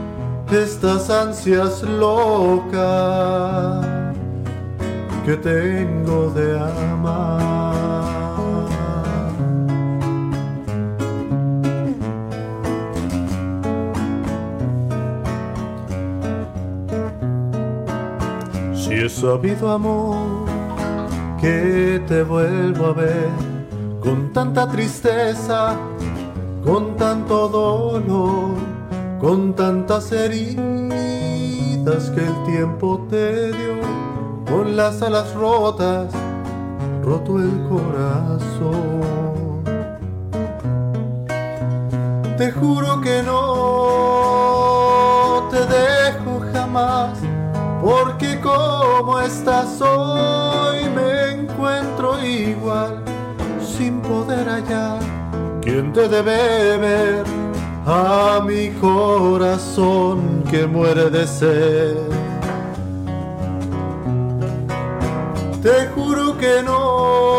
[0.55, 3.85] estas ansias locas
[5.25, 7.75] que tengo de amar.
[18.75, 20.47] Si he sabido amor
[21.41, 23.29] que te vuelvo a ver
[24.01, 25.77] con tanta tristeza,
[26.63, 28.74] con tanto dolor,
[29.25, 30.61] con tantas heridas
[32.11, 33.81] que el tiempo te dio,
[34.47, 36.13] con las alas rotas,
[37.03, 39.01] roto el corazón.
[42.37, 44.29] Te juro que no
[45.51, 47.19] te dejo jamás,
[47.83, 53.03] porque como estás hoy me encuentro igual,
[53.59, 55.01] sin poder hallar
[55.63, 57.44] quien te debe ver
[57.87, 61.97] a mi corazón que muere de sed.
[65.63, 67.35] Te juro que no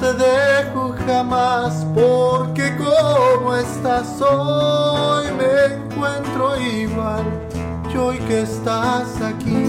[0.00, 7.24] te dejo jamás, porque como estás hoy me encuentro igual.
[7.92, 9.64] Y hoy que estás aquí,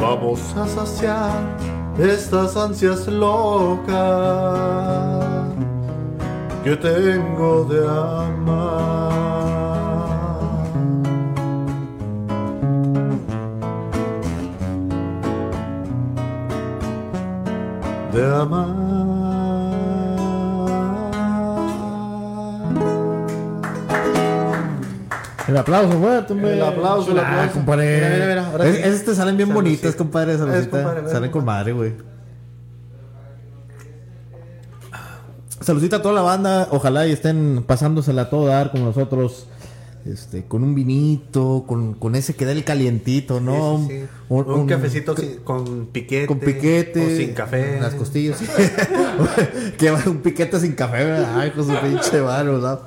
[0.00, 1.42] vamos a saciar
[1.98, 4.54] estas ansias locas
[6.64, 9.24] que tengo de amar.
[18.12, 18.94] De amar.
[25.46, 26.54] El aplauso fuerte, hombre.
[26.54, 27.52] El aplauso, el Ah, aplauso.
[27.54, 27.94] compadre.
[27.96, 28.82] Mira, mira, mira, ahora Es- sí.
[28.82, 30.34] Esas te salen bien bonitas, compadre.
[30.34, 31.92] Es, compadre, salen con madre, güey.
[35.64, 36.68] Saludcita a toda la banda.
[36.70, 39.46] Ojalá y estén pasándosela a todo dar como nosotros.
[40.04, 43.78] Este, con un vinito, con, con ese que da el calientito, ¿no?
[43.88, 44.06] Sí, sí, sí.
[44.28, 46.26] Un, cafecito sin- con piquete.
[46.26, 47.06] con piquete.
[47.06, 47.80] O sin café.
[47.80, 48.38] Las costillas.
[49.78, 51.40] que un piquete sin café, ¿verdad?
[51.40, 52.80] Ay, con su pinche varo, ¿no?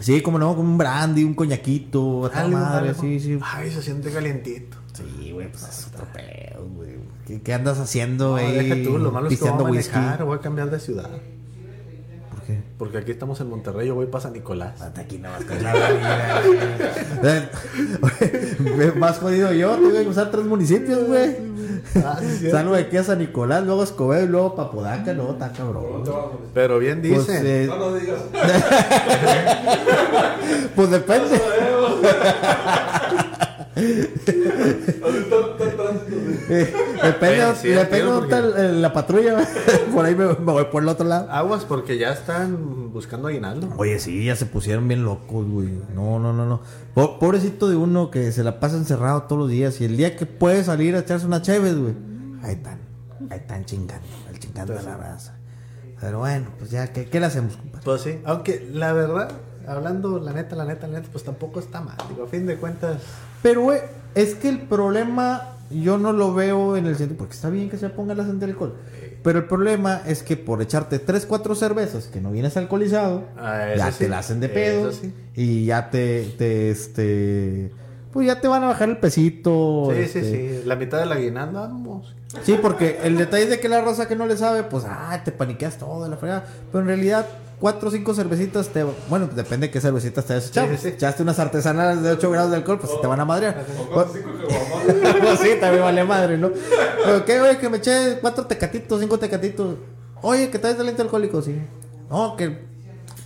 [0.00, 3.00] Sí, como no, con un brandy, un coñaquito, a madre, algo.
[3.00, 3.38] sí, sí.
[3.42, 4.76] Ay, se siente calientito.
[4.92, 6.85] Sí, güey, pues es otro pedo, güey.
[7.26, 8.68] ¿Qué, qué andas haciendo, No, güey?
[8.68, 9.94] deja tú, lo malo es que voy a whisky.
[9.94, 11.10] manejar, voy a cambiar de ciudad.
[12.30, 12.62] ¿Por qué?
[12.78, 14.80] Porque aquí estamos en Monterrey, yo voy para San Nicolás.
[14.80, 16.42] Hasta aquí no vas con la vida,
[17.20, 18.92] güey.
[18.96, 21.36] Más jodido yo, tengo que usar tres municipios, güey.
[22.04, 22.50] Ah, sí.
[22.50, 26.04] Salgo de aquí a San Nicolás, luego a Escobedo y luego Papodaca, no, está cabrón.
[26.54, 27.42] Pero bien Pues, dicen.
[27.46, 28.20] eh, No, no digas.
[30.76, 31.40] pues depende.
[33.76, 34.10] De-
[36.48, 36.72] Eh,
[37.02, 39.36] Depende, sí, depende porque- el- la patrulla.
[39.94, 41.30] por ahí me, me voy por el otro lado.
[41.30, 43.68] Aguas porque ya están buscando aguinaldo.
[43.76, 45.68] Oye, sí, ya se pusieron bien locos, güey.
[45.94, 46.60] No, no, no, no.
[46.94, 50.16] Po- Pobrecito de uno que se la pasa encerrado todos los días y el día
[50.16, 51.94] que puede salir a echarse una chévere, güey.
[52.42, 52.78] Ahí están,
[53.30, 55.36] ahí están chingando, el chingando a la raza.
[56.00, 57.84] Pero bueno, pues ya, ¿qué, qué le hacemos, compadre?
[57.84, 59.30] Pues sí, aunque la verdad,
[59.66, 61.96] hablando la neta, la neta, la neta, pues tampoco está mal.
[62.10, 62.98] Digo, a fin de cuentas,
[63.42, 63.72] Pero,
[64.14, 67.76] es que el problema yo no lo veo en el sentido, porque está bien que
[67.76, 68.74] se pongan las antialcohol.
[69.22, 73.66] Pero el problema es que por echarte 3, 4 cervezas que no vienes alcoholizado, Ah,
[73.76, 74.92] ya sí, te la hacen de pedo.
[74.92, 75.12] sí.
[75.34, 77.72] Y ya te, te, este.
[78.16, 79.90] Pues ya te van a bajar el pesito.
[79.92, 80.24] sí, este.
[80.24, 82.14] sí, sí, la mitad del aguinaldo, vamos.
[82.44, 85.20] Sí, porque el detalle es de que la raza que no le sabe, pues, ah,
[85.22, 86.46] te paniqueas todo de la fregada.
[86.72, 87.26] Pero en realidad,
[87.60, 88.86] cuatro o cinco cervecitas te.
[89.10, 90.68] Bueno, pues depende de qué cervecitas te hayas echado.
[90.68, 90.88] Sí, sí, sí.
[90.94, 93.66] Echaste unas artesanales de 8 grados de alcohol, pues te van a madrear.
[93.78, 95.20] O con cinco caguamas.
[95.20, 96.52] pues sí, también vale madre, ¿no?
[97.04, 99.76] Pero qué, oye, que me eché cuatro tecatitos, cinco tecatitos.
[100.22, 101.54] Oye, que traes talento alcohólico, sí.
[102.08, 102.65] No, que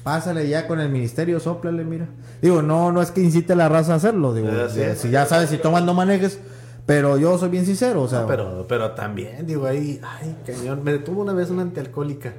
[0.03, 2.07] pásale ya con el ministerio, sóplale, mira.
[2.43, 4.99] Digo, no, no es que incite a la raza a hacerlo, digo, ya- es.
[4.99, 6.39] si ya sabes, si tomas no manejes,
[6.87, 10.93] pero yo soy bien sincero, o sea, Pero, pero también, digo, ahí, ay, cañón, me
[10.93, 12.33] detuvo una vez una antialcohólica.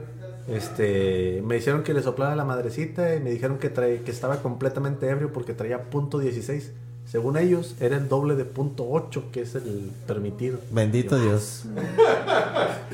[0.48, 4.38] Este, me hicieron que le soplara la madrecita y me dijeron que, trae, que estaba
[4.38, 6.72] completamente ebrio porque traía punto 16.
[7.12, 10.60] Según ellos, era el doble de punto 8, que es el permitido.
[10.72, 11.64] bendito Dios.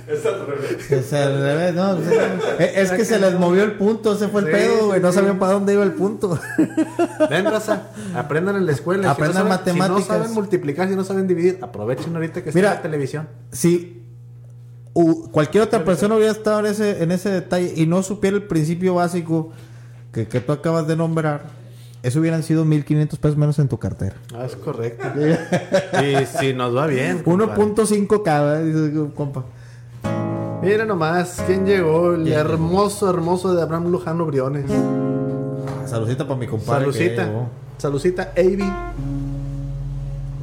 [0.07, 0.89] Es al revés.
[0.91, 4.29] Es al revés, no, o sea, es es que se les movió el punto, ese
[4.29, 5.15] fue el Sí, pedo, güey, sí, no sí.
[5.19, 6.39] sabían para dónde iba el punto.
[7.29, 9.11] Ven, raza, aprendan en la escuela.
[9.11, 10.05] Aprendan si no saben, matemáticas.
[10.05, 12.69] Si no saben multiplicar, si no saben dividir, aprovechen ahorita que está Mira.
[12.71, 13.27] en la televisión.
[13.51, 14.01] si
[14.93, 18.43] u- cualquier otra persona hubiera estado en ese, en ese detalle y no supiera el
[18.43, 19.51] principio básico
[20.13, 21.41] que, que tú acabas de nombrar,
[22.03, 24.15] eso hubieran sido 1500 pesos menos en tu cartera.
[24.35, 25.07] Ah, es correcto.
[26.01, 27.23] y si nos va bien.
[27.23, 27.63] compadre.
[27.63, 29.43] 1.5 cada, dice compa.
[30.61, 32.13] Mira nomás, ¿quién llegó?
[32.13, 32.39] El ¿Quién?
[32.39, 34.65] hermoso, hermoso de Abraham Lujano Briones.
[35.85, 36.85] Saludcita para mi compadre.
[36.85, 37.29] Salucita.
[37.77, 38.69] Salucita, Avi.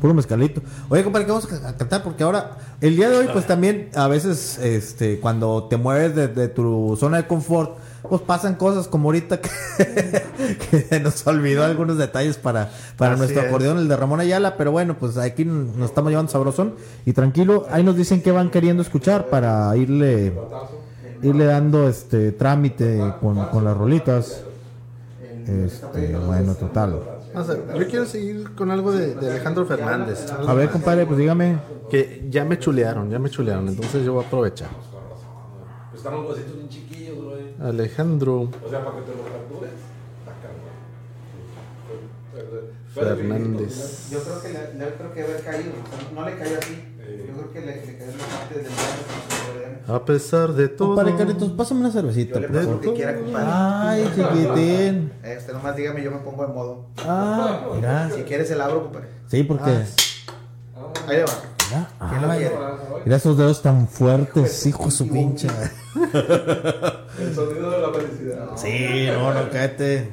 [0.01, 0.61] Puro mezcalito.
[0.89, 2.03] Oye, compadre, ¿qué vamos a a cantar?
[2.03, 6.29] Porque ahora, el día de hoy, pues también, a veces, este, cuando te mueves de,
[6.29, 7.77] de tu zona de confort,
[8.09, 9.51] pues pasan cosas como ahorita que,
[10.71, 13.49] que se nos olvidó algunos detalles para, para Así nuestro es.
[13.49, 16.75] acordeón, el de Ramón Ayala, pero bueno, pues aquí nos estamos llevando sabrosón
[17.07, 20.33] y tranquilo, ahí nos dicen que van queriendo escuchar para irle,
[21.23, 24.43] irle dando este trámite con, con las rolitas.
[25.47, 27.01] Este, bueno, total.
[27.79, 30.27] Yo quiero seguir con algo de, de Alejandro Fernández.
[30.47, 31.59] A ver, compadre, pues dígame.
[31.91, 33.69] Que ya me chulearon, ya me chulearon.
[33.69, 34.69] Entonces yo voy a aprovechar.
[35.95, 36.84] Están los bien.
[37.61, 38.43] Alejandro.
[38.65, 39.71] O sea, para que te lo captures.
[40.21, 40.75] Está cabrón.
[42.95, 44.11] Fernández.
[44.11, 45.71] Yo creo que le, le creo que haber caído.
[45.71, 46.85] o sea, no le cayó así.
[47.27, 48.67] Yo creo que le, le cayó en la parte del.
[49.87, 50.89] A pesar de todo.
[50.95, 52.35] Compadre Carlitos, pásame una cervecita.
[52.35, 52.81] Yo le por paso lo favor.
[52.91, 53.47] que quiera, compadre.
[53.53, 55.13] Ay, chiquitín.
[55.39, 56.87] Usted nomás dígame, yo me pongo en modo.
[56.99, 58.11] Ah, mira.
[58.15, 59.09] Si quieres el abro, compadre.
[59.29, 59.71] Sí, porque.
[59.71, 59.85] Ah.
[61.07, 61.33] Ahí le va.
[61.71, 62.55] Mira, ¿Quién lo ay, quiere?
[63.05, 65.49] mira esos dedos tan fuertes, hijo de su pinche.
[67.19, 68.51] El sonido de la felicidad.
[68.57, 70.11] Sí, no, no, cállate.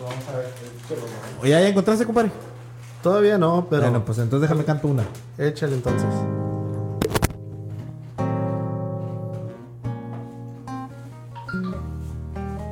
[0.00, 0.48] Vamos a ver.
[1.40, 2.32] Oye, ¿ya encontraste, compadre?
[3.02, 3.82] Todavía no, pero.
[3.82, 5.04] Bueno, pues entonces déjame canto una.
[5.38, 6.08] Échale entonces.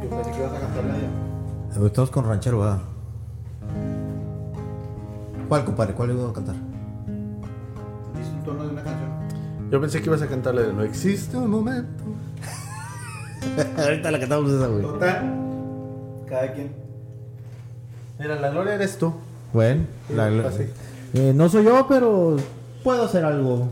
[0.03, 1.87] Yo pensé que ibas a cantarle ya.
[1.87, 2.81] Estamos con ranchero, ¿verdad?
[5.49, 5.95] ¿Cuál, compadre?
[5.95, 6.55] ¿Cuál le iba a cantar?
[8.14, 9.00] Dice un tono de una canción.
[9.71, 12.05] Yo pensé que ibas a cantarle de No existe un momento.
[13.79, 14.83] Ahorita la cantamos esa, güey.
[14.83, 15.35] Total.
[16.29, 16.73] Cada quien.
[18.18, 19.14] Mira, la gloria eres tú.
[19.53, 20.64] Bueno, la- la- así.
[21.14, 22.37] eh, no soy yo, pero
[22.85, 23.68] puedo hacer algo.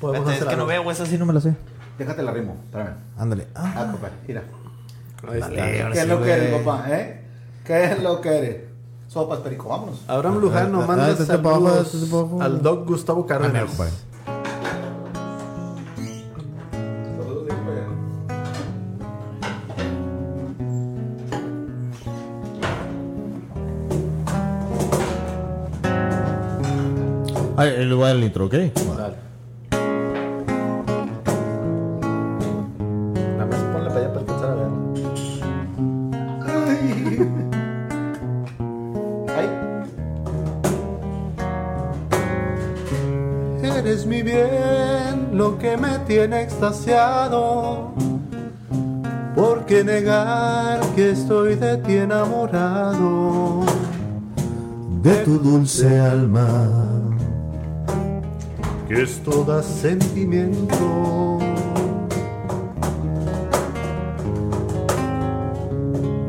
[0.00, 0.84] Podemos es hacer que no algo.
[0.84, 1.54] veo, esa sí no me la sé.
[1.98, 2.56] Déjate la rimo.
[2.64, 2.94] Espérame.
[3.16, 3.46] Ándale.
[3.54, 4.14] Ah, Ah, compadre.
[4.26, 4.42] Mira.
[5.28, 5.90] Ahí Dale, está.
[5.92, 6.84] ¿Qué es sí, lo que eres, papá?
[6.88, 7.20] ¿Eh?
[7.64, 8.56] ¿Qué es lo que eres?
[9.08, 10.02] Sopas, perico, vámonos.
[10.08, 13.70] Abraham Lujano Ah, manda ah, este saludos este al Doc Gustavo Ah, Cárdenas.
[27.56, 28.52] Ah, el lugar del intro, ¿ok?
[28.52, 29.14] Dale.
[33.36, 34.70] Nada más ponle para allá para alcanzar a ver.
[39.38, 39.48] Ay.
[43.78, 47.92] Eres mi bien, lo que me tiene extasiado.
[49.36, 53.60] ¿Por qué negar que estoy de ti enamorado?
[55.02, 56.83] De tu dulce alma,
[58.94, 61.38] que es toda sentimiento.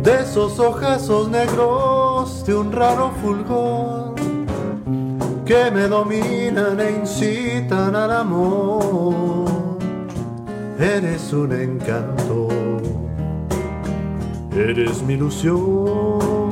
[0.01, 4.15] De esos ojazos negros de un raro fulgor
[5.45, 9.45] que me dominan e incitan al amor.
[10.79, 12.47] Eres un encanto,
[14.55, 16.44] eres mi ilusión.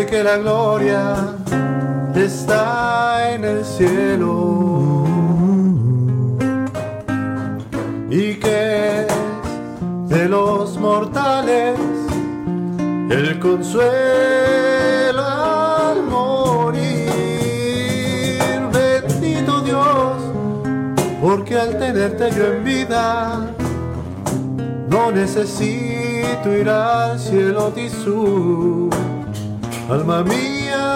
[0.00, 1.14] Dice que la gloria
[2.14, 5.04] está en el cielo
[8.08, 9.08] y que es
[10.08, 11.78] de los mortales
[13.10, 13.82] el consuelo
[15.22, 16.80] al morir.
[18.72, 20.16] Bendito Dios,
[21.22, 23.50] porque al tenerte yo en vida,
[24.88, 28.90] no necesito ir al cielo tisú.
[29.90, 30.86] Alma mía,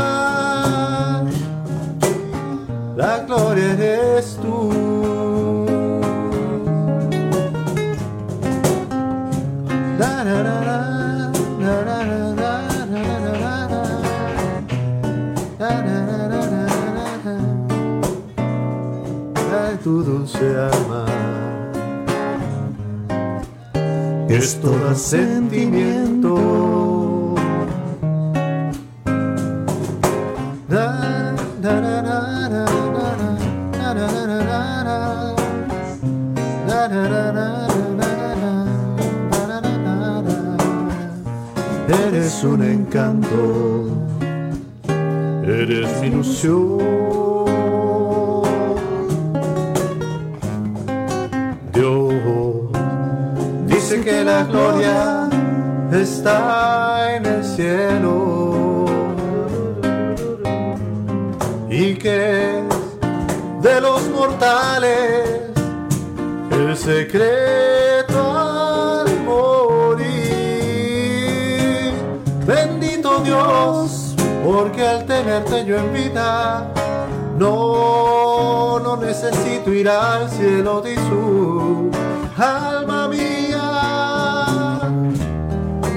[2.97, 5.67] la gloria eres tú.
[9.99, 10.23] La,
[19.83, 21.05] tu dulce alma
[24.29, 26.04] es todo sentimiento
[42.95, 43.87] un encanto,
[45.45, 46.79] eres ilusión.
[51.73, 52.15] Dios
[53.67, 55.29] dice que la gloria
[55.93, 58.85] está en el cielo
[61.69, 62.63] y que
[63.63, 65.51] de los mortales
[66.51, 67.74] el secreto al
[74.45, 76.71] porque al tenerte yo en vida,
[77.39, 80.95] no, no necesito ir al cielo de
[82.37, 84.81] alma mía.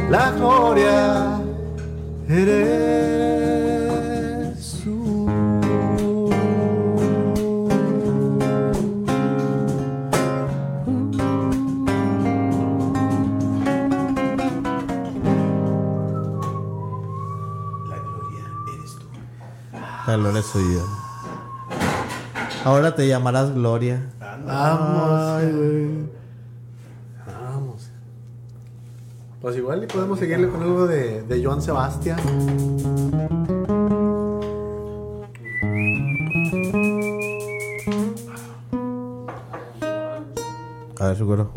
[0.09, 1.41] La gloria
[2.29, 3.36] eres
[20.07, 20.85] La gloria yo.
[22.63, 24.09] Ahora te llamarás Gloria.
[24.21, 25.11] Vamos.
[25.11, 25.87] Ay, güey.
[27.25, 27.89] Vamos.
[29.41, 32.19] Pues igual y podemos seguirle con algo de, de Joan Sebastián.
[41.01, 41.51] A ver, seguro.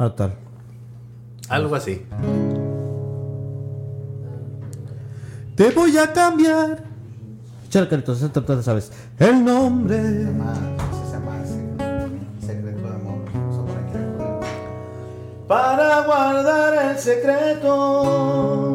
[0.00, 0.34] Ah, tal.
[1.48, 2.04] Algo así.
[5.60, 6.78] Te voy a cambiar.
[7.70, 8.90] Te- te sabes.
[9.18, 10.26] El nombre.
[12.40, 13.18] Secreto de Amor.
[15.46, 18.72] Para guardar el secreto.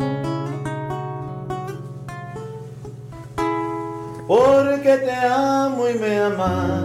[4.28, 6.84] Porque te amo y me amas.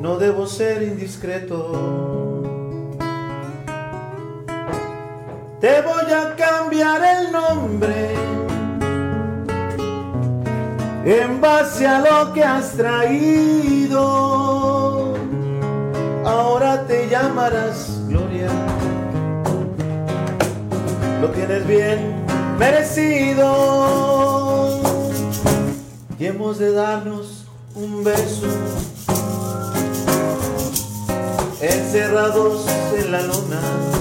[0.00, 2.21] No debo ser indiscreto.
[5.62, 8.16] Te voy a cambiar el nombre
[11.04, 14.00] en base a lo que has traído.
[16.24, 18.48] Ahora te llamarás Gloria.
[21.20, 22.24] Lo tienes bien
[22.58, 23.46] merecido.
[26.18, 27.46] Y hemos de darnos
[27.76, 28.48] un beso.
[31.60, 32.66] Encerrados
[32.98, 33.91] en la luna.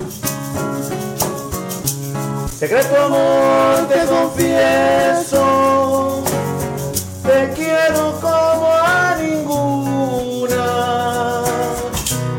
[2.62, 5.41] Secreto amor, te confieso.
[7.24, 10.62] Te quiero como a ninguna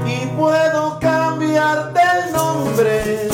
[0.06, 3.28] y puedo cambiarte el nombre,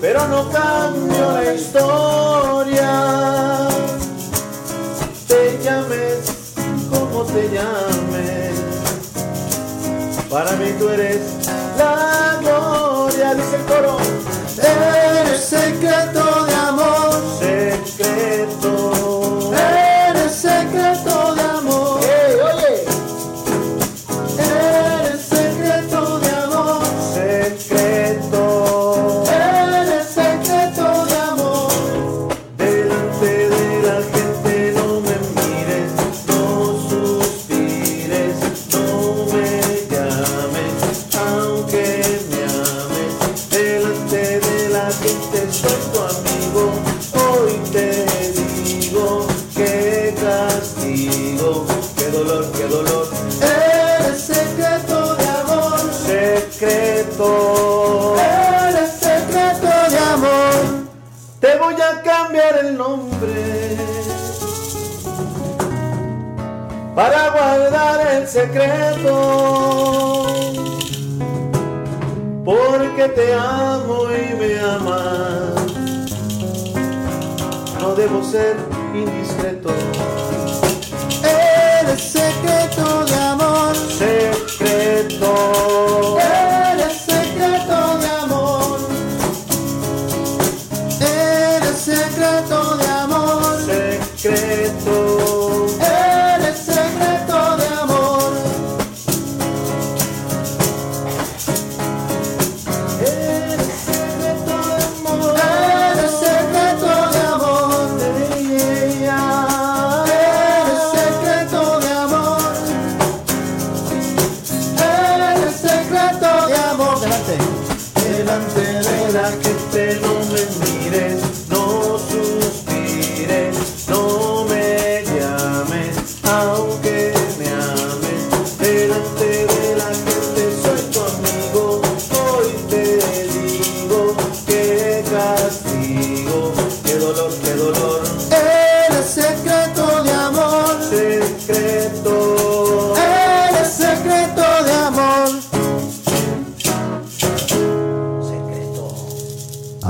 [0.00, 3.68] pero no cambio la historia.
[5.28, 6.32] Te llames
[6.90, 8.60] como te llames,
[10.28, 11.20] para mí tú eres
[11.78, 13.99] la gloria, dice el coro.
[14.62, 16.19] Eres secreto
[68.40, 70.26] secreto.
[72.44, 75.54] Porque te amo y me amas.
[77.80, 78.56] No debo ser
[78.94, 79.70] indiscreto.
[81.22, 82.49] Eres secreto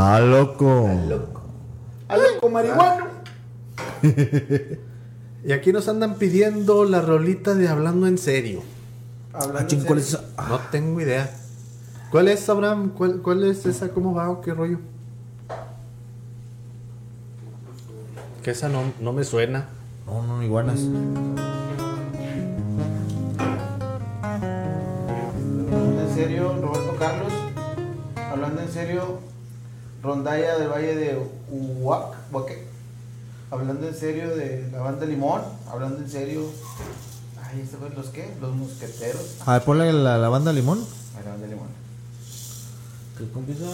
[0.02, 0.88] Ah, loco.
[2.08, 3.04] A loco marihuano.
[5.42, 8.62] Y aquí nos andan pidiendo la rolita de Hablando en Serio.
[9.32, 10.24] Ah, ching, ¿cuál es esa?
[10.48, 11.30] No tengo idea.
[12.10, 12.92] ¿Cuál es, Abraham?
[12.96, 13.88] ¿Cuál, cuál es esa?
[13.88, 14.78] ¿Cómo va o qué rollo?
[18.42, 19.68] Que esa no, no me suena.
[20.06, 20.80] No, no, iguanas.
[25.70, 27.32] Hablando en serio, Roberto Carlos.
[28.30, 29.29] Hablando en serio,
[30.02, 31.18] Rondalla del Valle de
[31.50, 32.66] Huac, Huaque.
[33.50, 35.42] Hablando en serio de la banda Limón.
[35.70, 36.42] Hablando en serio.
[37.42, 38.32] Ay, ¿estos fueron los qué?
[38.40, 39.36] Los mosqueteros.
[39.44, 40.78] A ver, ponle la, la banda Limón.
[41.16, 41.68] Ay, la banda Limón.
[43.16, 43.66] Que empieza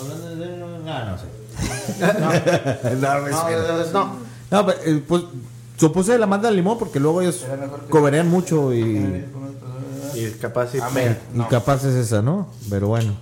[0.00, 0.90] hablando de...
[0.90, 1.26] Ah, no sé.
[2.96, 4.16] no, no, No, no.
[4.50, 5.22] No, pero, eh, pues
[5.76, 7.44] supuse la manda de limón porque luego ellos
[7.90, 9.24] coberean mucho y,
[10.14, 10.70] Y capaz.
[10.80, 11.18] Amén.
[11.34, 12.48] y capaz es esa, ¿no?
[12.70, 13.12] Pero bueno.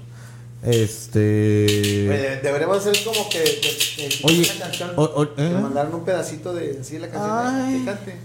[0.62, 2.08] Este.
[2.08, 3.40] Oye, deberíamos hacer como que.
[3.40, 5.50] de- Oye, una canción, o- o- que ¿eh?
[5.50, 7.78] mandaron un pedacito de así la canción.
[7.80, 8.16] Que cante.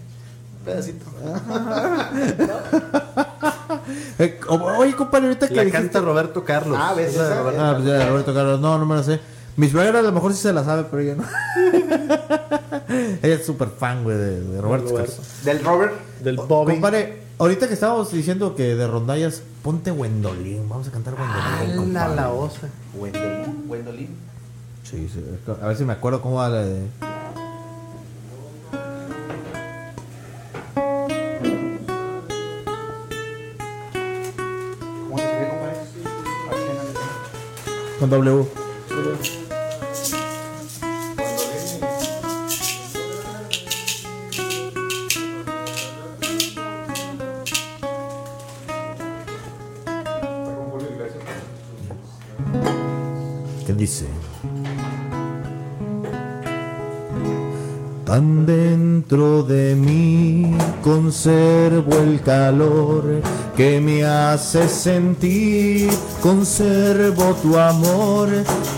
[0.59, 1.05] Un pedacito.
[4.19, 6.77] Eh, oye, compadre, ahorita que La dijiste- canta Roberto Carlos.
[6.79, 7.39] Ah, ¿ves Esa?
[7.39, 8.59] Roberto- Ah, pues ya, Roberto Carlos.
[8.59, 9.19] No, no me la sé.
[9.55, 11.23] Mi suegra a lo mejor sí se la sabe, pero ella no.
[13.23, 15.11] ella es súper fan, güey, de, de Roberto Roberto.
[15.15, 15.27] Carlos.
[15.43, 15.93] Del Robert.
[16.21, 16.73] Del Bobby.
[16.73, 20.67] Compadre, ahorita que estábamos diciendo que de rondallas, ponte Wendolín.
[20.69, 21.77] Vamos a cantar Wendolín.
[21.77, 22.15] Compadre.
[22.15, 22.69] la osa.
[22.95, 23.63] Wendolin.
[23.67, 24.15] Wendolin.
[24.83, 25.23] Sí, sí.
[25.61, 26.87] A ver si me acuerdo cómo va la de.
[35.09, 35.77] ¿Cómo se compadre?
[37.99, 38.47] Con W.
[58.17, 63.21] Tan dentro de mí conservo el calor
[63.55, 68.29] que me hace sentir, conservo tu amor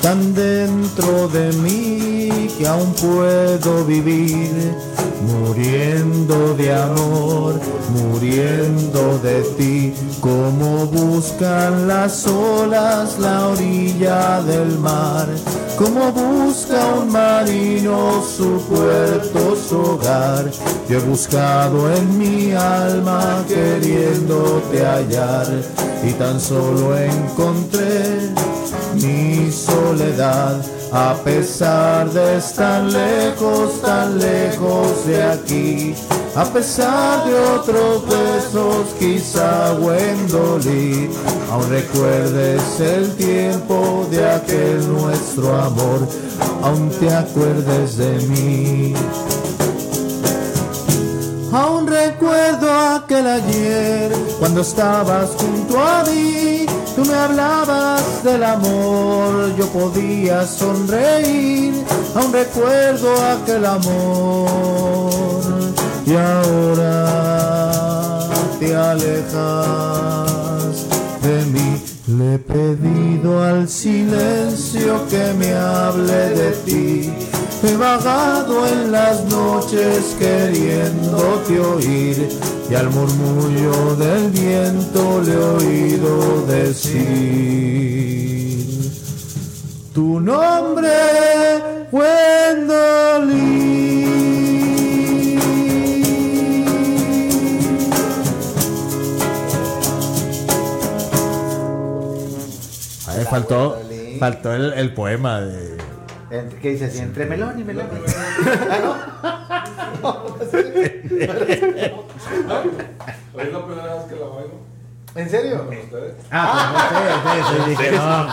[0.02, 4.74] tan dentro de mí que aún puedo vivir,
[5.22, 7.60] muriendo de amor,
[7.94, 15.28] muriendo de ti, como buscan las olas la orilla del mar,
[15.78, 20.52] como busca un marino su puerto, su hogar.
[20.88, 25.48] Yo he buscado en mi alma queriéndote hallar
[26.04, 28.30] y tan solo encontré
[28.96, 30.79] mi soledad.
[30.92, 35.96] A pesar de estar lejos, tan lejos de aquí,
[36.36, 41.12] a pesar de otros besos, quizá Wendolí,
[41.52, 46.08] aún recuerdes el tiempo de aquel nuestro amor,
[46.64, 48.94] aún te acuerdes de mí.
[51.52, 56.69] Aún recuerdo aquel ayer cuando estabas junto a mí.
[57.00, 61.86] Tú me hablabas del amor, yo podía sonreír.
[62.14, 65.40] Aún recuerdo aquel amor
[66.06, 67.48] y ahora
[68.60, 69.38] te alejas
[71.22, 71.82] de mí.
[72.08, 77.14] Le he pedido al silencio que me hable de ti.
[77.62, 82.30] He vagado en las noches queriéndote oír
[82.70, 87.50] y al murmullo del viento le he oído decir
[89.94, 90.90] tu nombre,
[91.92, 93.40] Wendolin.
[103.06, 103.78] Ahí faltó,
[104.18, 105.89] faltó el, el poema de...
[106.62, 107.00] ¿Qué dice así?
[107.00, 107.88] Entre melón y melón.
[113.34, 114.70] Hoy es la primera vez que la bailo
[115.16, 115.66] ¿En serio?
[115.66, 116.14] con ustedes.
[116.30, 118.28] Ah, no sé, sí, sí, dije, no,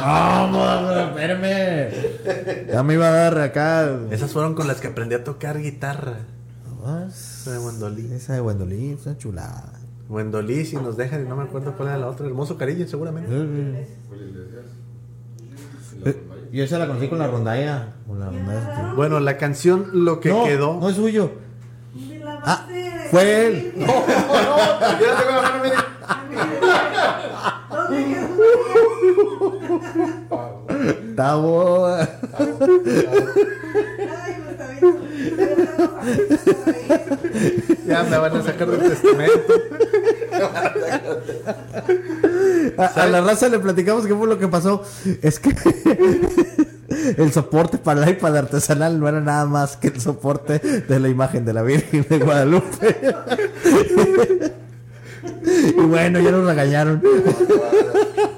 [0.53, 0.91] ¿cómo?
[1.09, 2.69] Espérame.
[2.71, 3.99] Ya me iba a dar acá.
[4.11, 6.19] Esas fueron con las que aprendí a tocar guitarra.
[6.83, 8.13] Esa Esa de Wendolí.
[8.13, 9.73] Esa de Wendolí, esa chulada.
[10.11, 12.27] Wendolí, si nos dejan y no me acuerdo cuál era la otra.
[12.27, 13.31] Hermoso cariño, seguramente.
[14.09, 14.67] Julio Iglesias.
[16.57, 17.89] Yo esa la conocí con la rondalla.
[18.07, 18.95] Con la rondalla.
[18.95, 20.81] Bueno, la canción Lo que no, quedó.
[20.81, 21.33] No es suyo.
[22.47, 22.67] Ah,
[23.11, 23.75] fue él.
[23.77, 25.43] Yo la tengo en la
[31.15, 32.09] mano, boa.
[37.87, 39.55] Ya me van a sacar del testamento.
[42.79, 44.83] A, a la raza le platicamos qué fue lo que pasó.
[45.23, 45.55] Es que
[47.17, 51.09] el soporte para el iPad artesanal no era nada más que el soporte de la
[51.09, 52.97] imagen de la Virgen de Guadalupe.
[55.45, 57.03] y bueno, ya nos regañaron.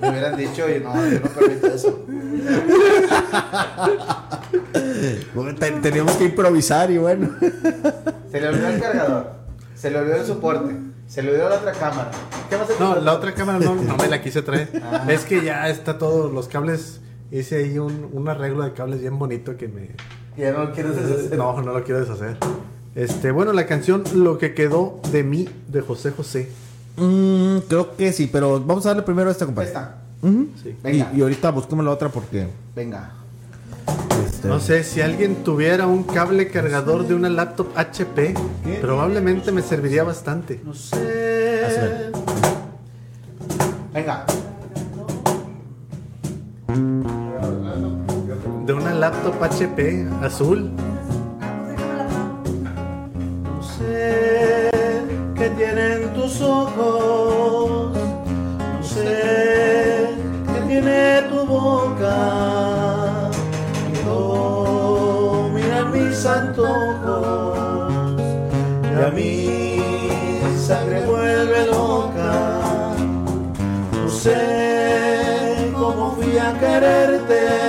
[0.01, 2.05] Me hubieran dicho, y no, yo no permito eso.
[5.59, 7.31] Ten- Teníamos que improvisar y bueno.
[8.31, 9.31] Se le olvidó el cargador.
[9.75, 10.75] Se le olvidó el soporte.
[11.09, 12.11] Se le olvidó la otra cámara.
[12.51, 14.71] ¿Qué más No, la otra cámara no, no me la quise traer.
[14.83, 15.07] Ah.
[15.09, 17.01] Es que ya está todo, los cables.
[17.31, 19.91] Hice ahí un, un arreglo de cables bien bonito que me.
[20.37, 21.39] Ya no lo quieres deshacer.
[21.39, 22.37] No, no lo quiero deshacer.
[22.95, 26.51] Este, bueno, la canción Lo que quedó de mí de José José.
[26.97, 29.69] Mm, creo que sí, pero vamos a darle primero a esta compadre.
[29.69, 29.97] Esta.
[30.21, 30.69] Sí.
[30.69, 31.13] Y, Venga.
[31.15, 32.49] y ahorita busquemos la otra porque.
[32.75, 33.13] Venga.
[34.27, 38.35] Este, No sé, si alguien tuviera un cable cargador de una laptop HP,
[38.81, 40.61] probablemente me serviría bastante.
[40.65, 42.13] No sé.
[43.93, 44.25] Venga.
[48.67, 50.71] De una laptop HP azul.
[53.43, 54.71] No sé
[55.35, 57.28] qué tienen tus ojos.
[66.59, 68.21] Antojos.
[68.83, 69.79] Y a mi
[70.59, 72.95] sangre vuelve loca.
[73.93, 77.68] No sé cómo fui a quererte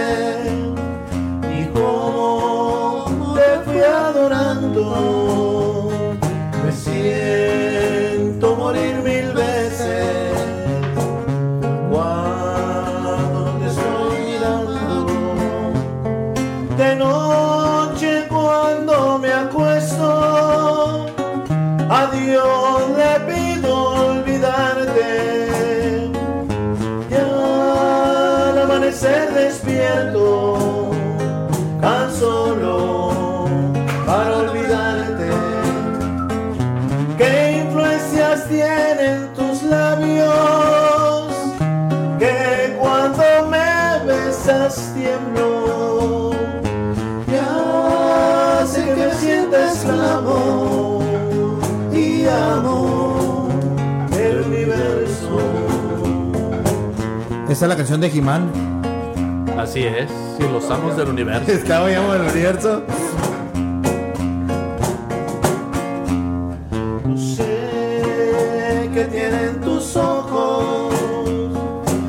[57.60, 58.50] Esa es la canción de He-Man.
[59.58, 61.52] Así es, si los amos del universo.
[61.52, 62.84] Estaba llamo del universo.
[67.04, 70.94] No sé qué tienen tus ojos,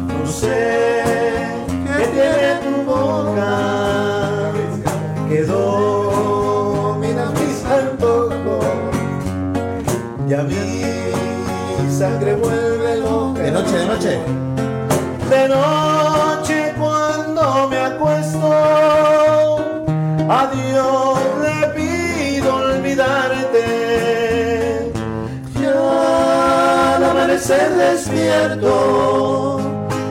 [0.07, 1.03] no sé
[1.96, 4.53] qué tiene tu boca,
[5.28, 8.66] que domina mis antojos
[10.28, 13.42] y a mi sangre vuelve loca.
[13.42, 14.49] De noche, de noche.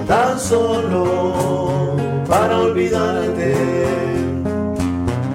[0.07, 1.95] Tan solo
[2.27, 3.53] para olvidarte.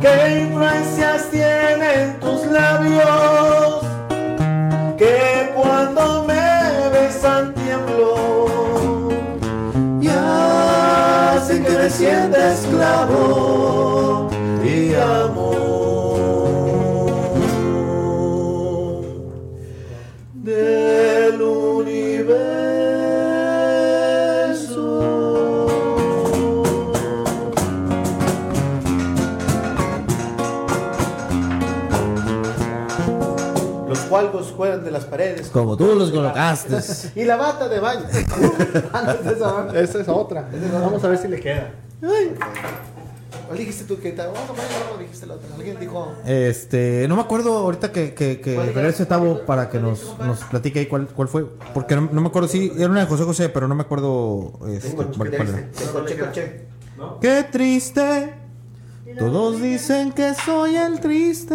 [0.01, 3.85] ¿Qué influencias tienen tus labios?
[4.99, 9.19] Que cuando me besan tiemblo
[10.01, 13.94] y hacen que me sienta esclavo
[35.25, 35.49] paredes.
[35.49, 36.79] Como tú los colocaste.
[37.21, 38.03] Y la bata de baño.
[38.93, 39.81] Antes de esa.
[39.81, 40.49] Esa es otra.
[40.73, 41.71] Vamos a ver si le queda.
[42.03, 42.35] Ay.
[43.47, 44.65] ¿Cuál dijiste tú que te vamos a poner
[44.95, 45.55] o dijiste la otra?
[45.55, 46.13] Alguien dijo.
[46.25, 50.81] Este, no me acuerdo ahorita que, que, que regrese Tavo para que nos, nos platique
[50.81, 51.47] ahí cuál, cuál fue.
[51.75, 54.59] Porque no, no me acuerdo si era una de José José, pero no me acuerdo
[54.69, 55.45] este, cuál, ¿qué cuál le era.
[55.45, 55.85] diste?
[55.93, 56.67] Coche, coche.
[57.21, 58.35] Qué triste.
[59.19, 61.55] Todos dicen que soy el triste.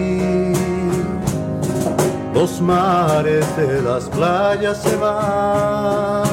[2.33, 6.23] Los mares de las playas se van,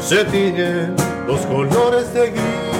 [0.00, 0.96] se tiñen
[1.26, 2.74] los colores de gris.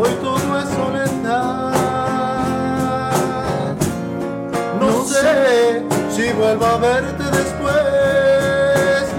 [0.00, 1.74] Hoy todo es soledad.
[4.80, 7.74] No sé si vuelvo a verte después.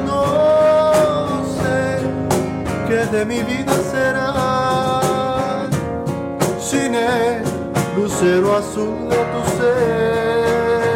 [0.06, 2.00] No sé
[2.88, 5.02] qué de mi vida será
[6.60, 7.49] sin el
[8.20, 10.90] lucero azul de tu ser,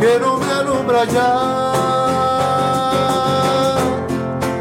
[0.00, 1.32] que no me alumbra ya.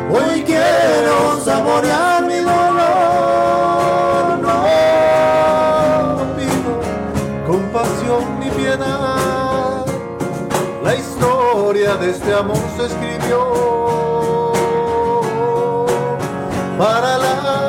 [0.10, 4.64] Hoy quiero saborear mi dolor, no
[6.38, 6.80] pido
[7.46, 9.86] compasión ni piedad.
[10.82, 14.54] La historia de este amor se escribió
[16.78, 17.69] para la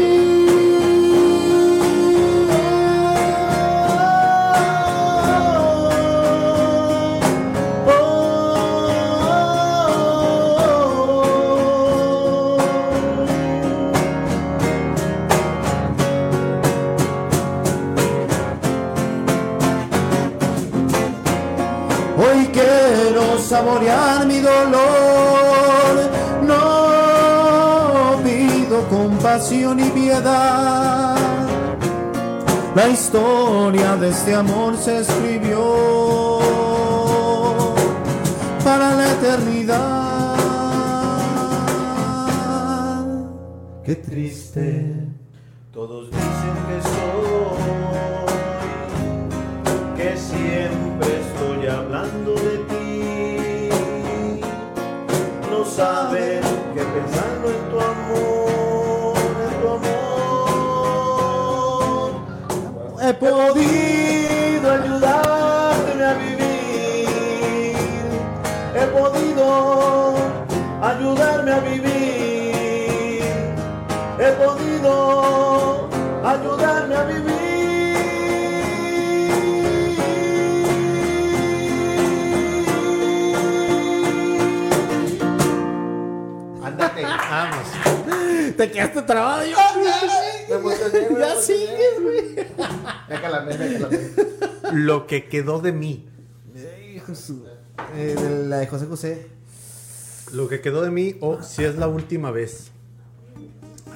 [23.51, 25.93] Saborear mi dolor,
[26.47, 31.17] no pido compasión y piedad.
[32.73, 36.39] La historia de este amor se escribió
[38.63, 40.37] para la eternidad.
[43.83, 44.65] Qué triste.
[45.73, 48.10] Todos dicen que soy,
[63.11, 67.75] he podido ayudarte a vivir.
[68.73, 70.15] He podido
[70.81, 73.23] ayudarme a vivir.
[74.17, 75.89] He podido
[76.23, 77.31] ayudarme a vivir.
[86.63, 87.67] Ándate, vamos.
[88.55, 89.57] Te quedaste trabado yo.
[91.19, 92.35] Ya sigues, güey.
[93.09, 93.89] Déjala, déjala.
[94.73, 96.07] Lo que quedó de mí.
[97.95, 99.27] Eh, de la de José José.
[100.31, 102.71] Lo que quedó de mí, o si es la última vez.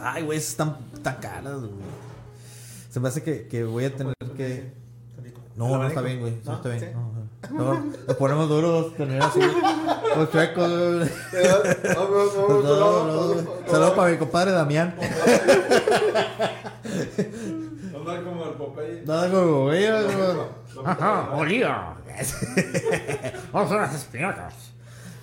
[0.01, 1.71] Ay, güey, esas están tan caras, güey.
[2.89, 4.71] Se me hace que, que voy a tener que.
[5.55, 6.33] No, no está bien, güey.
[6.43, 6.93] No, está bien.
[6.93, 7.14] No,
[7.51, 7.73] no.
[7.73, 9.39] No, nos ponemos duros, tener así.
[10.15, 10.69] Los chuecos.
[10.69, 11.07] no,
[13.05, 13.35] no.
[13.69, 14.95] Saludos para mi compadre Damián.
[17.95, 19.03] Andar como el Popeye.
[19.05, 19.87] Nada como, güey.
[20.85, 21.93] Ajá, olía.
[23.51, 24.53] Vamos a las espinacas.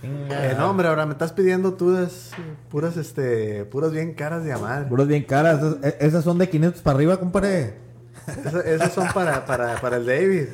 [0.03, 2.33] Eh, no, hombre, ahora me estás pidiendo puras,
[2.71, 4.89] puras, este, puras bien caras de amar.
[4.89, 5.61] Puras bien caras.
[5.63, 7.77] Esas, esas son de 500 para arriba, compadre.
[8.27, 10.47] Esas, esas son para, para, para el David.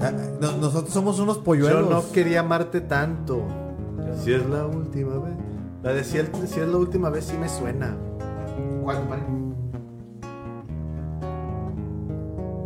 [0.00, 1.88] Ah, no- Nosotros somos unos Yo polluelos.
[1.90, 3.42] no quería amarte tanto.
[4.24, 5.34] Si es la última vez.
[5.82, 7.96] La de si, el- si es la última vez sí me suena.
[8.82, 9.22] ¿Cuál, compadre?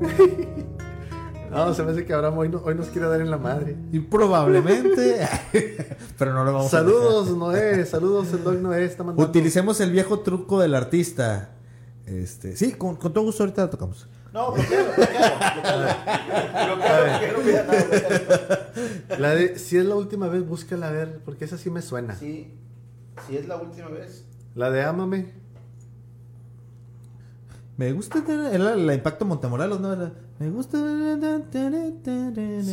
[1.50, 3.76] No, se me hace que Abraham hoy, no- hoy nos quiere dar en la madre.
[3.92, 5.20] Y probablemente.
[6.18, 7.86] pero no lo vamos a Saludos, Noé.
[7.86, 8.84] Saludos, el dog Noé.
[8.84, 9.28] Está mandando.
[9.30, 11.50] Utilicemos el viejo truco del artista.
[12.06, 14.08] Este, sí, con, con todo gusto ahorita la tocamos.
[14.34, 15.86] No, bloquealo, bloquealo.
[19.18, 22.14] La de si es la última vez, búscala a ver, porque esa sí me suena.
[22.16, 22.52] Sí,
[23.28, 24.24] si es la última vez.
[24.56, 25.32] La de Ámame.
[27.76, 29.92] Me gusta tener- era la Impacto Montemorelos, ¿no?
[29.92, 30.78] Era, me gusta.
[30.78, 30.84] Si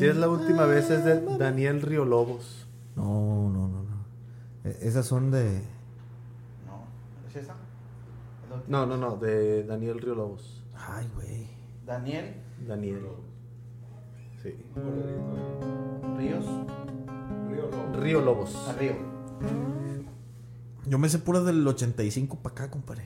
[0.06, 2.66] es la última vez, es de Daniel Río Lobos.
[2.96, 4.06] No, no, no, no.
[4.64, 5.62] E- Esas son de.
[6.66, 6.86] No,
[7.30, 7.54] ¿es esa?
[7.54, 8.64] ¿Es la?
[8.68, 10.64] No, no, no, de Daniel Río Lobos.
[10.76, 11.51] Ay, güey.
[11.86, 12.36] Daniel
[12.68, 13.00] Daniel.
[14.42, 14.56] Sí.
[16.18, 16.46] Ríos.
[17.50, 18.00] Río Lobo.
[18.00, 18.68] Río Lobos.
[18.68, 18.94] A Río.
[20.86, 23.06] Yo me sé puras del 85 para acá, compadre.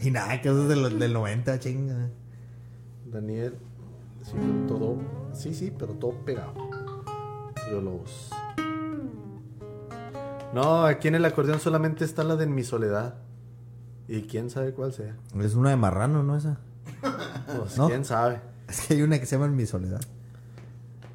[0.00, 2.10] y nada, que es del, del 90, chinga.
[3.06, 3.56] Daniel.
[4.22, 4.36] Sí,
[4.66, 4.98] todo.
[5.32, 6.54] Sí, sí, pero todo pegado.
[7.68, 8.30] Río Lobos.
[10.54, 13.16] No, aquí en el acordeón solamente está la de En mi soledad.
[14.06, 15.16] Y quién sabe cuál sea.
[15.38, 16.36] Es una de marrano, ¿no?
[16.36, 16.58] Esa.
[17.56, 17.88] Pues ¿No?
[17.88, 18.40] quién sabe.
[18.68, 20.00] Es que hay una que se llama En mi soledad.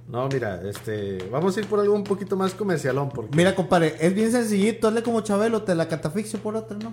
[0.07, 1.27] No, mira, este.
[1.31, 3.09] Vamos a ir por algo un poquito más comercialón.
[3.09, 4.87] Porque, Mira, compadre, es bien sencillito.
[4.87, 6.91] Hazle como Chabelo, te la catafixio por otra, ¿no?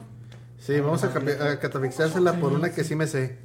[0.58, 3.38] sí, vamos a, capi- a catafixiársela por una que sí me sé.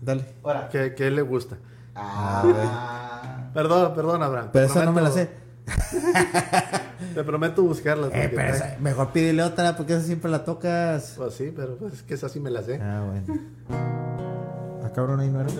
[0.00, 0.24] Dale.
[0.42, 0.68] Ahora.
[0.68, 1.58] Que, que a él le gusta.
[1.94, 4.50] Ah, Perdón, perdón, Abraham.
[4.52, 5.28] Pero esa no me la sé.
[7.14, 8.06] Te prometo buscarla.
[8.12, 11.14] Eh, pero esa- mejor pídele otra porque esa siempre la tocas.
[11.16, 12.80] Pues sí, pero pues, es que esa sí me la sé.
[12.80, 14.29] Ah, bueno.
[14.90, 15.50] Ah, cabrón, ahí no era.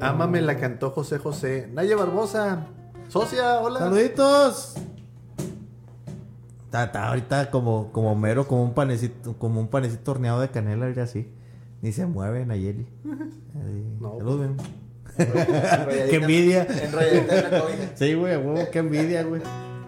[0.00, 1.68] Ámame la cantó José José.
[1.72, 2.66] Naya Barbosa.
[3.08, 3.80] Socia, hola.
[3.80, 4.74] Saluditos.
[6.64, 10.90] Está, está ahorita como, como mero, como un panecito, como un panecito horneado de canela,
[10.90, 11.32] y así.
[11.80, 12.86] Ni se mueve Nayeli.
[14.00, 14.16] No.
[14.18, 14.56] Salud, ven.
[16.10, 16.64] Qué envidia.
[16.68, 16.92] En.
[17.96, 19.42] Sí, güey, huevo, qué envidia, güey.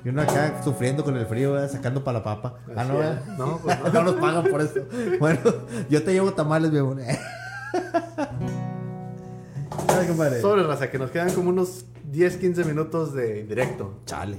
[0.04, 1.70] Y uno acá sufriendo con el frío, ¿verdad?
[1.70, 2.58] sacando para la papa.
[2.74, 3.22] Ah, no, ¿verdad?
[3.38, 3.92] No, pues no.
[3.92, 4.80] no nos pagan por eso.
[5.20, 5.38] Bueno,
[5.88, 6.96] yo te llevo tamales, mi amor.
[10.06, 10.40] Compadre.
[10.40, 14.00] Sobre raza, que nos quedan como unos 10, 15 minutos de directo.
[14.06, 14.38] Chale.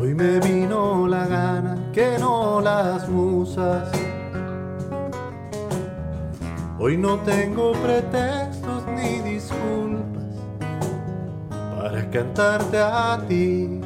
[0.00, 3.90] Hoy me vino la gana que no las musas.
[6.78, 8.51] Hoy no tengo pretextos
[12.12, 13.80] cantarte a ti,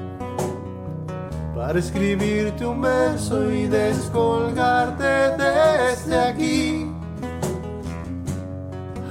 [1.54, 6.90] para escribirte un verso y descolgarte desde aquí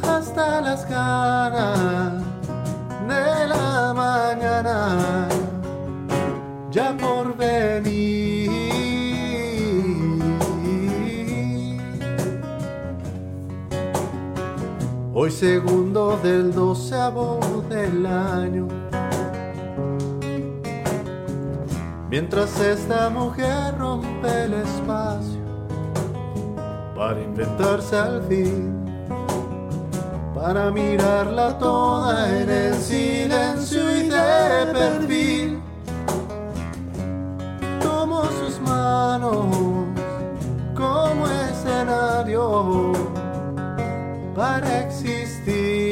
[0.03, 2.23] hasta las ganas
[3.07, 5.27] de la mañana
[6.69, 8.51] ya por venir.
[15.13, 17.39] Hoy segundo del doceavo
[17.69, 18.74] del año.
[22.09, 25.43] Mientras esta mujer rompe el espacio
[26.95, 28.85] para inventarse al fin,
[30.35, 35.61] para mirarla toda en el silencio y de perfil
[37.81, 39.47] tomo sus manos
[40.75, 42.93] como escenario
[44.35, 45.84] para existir.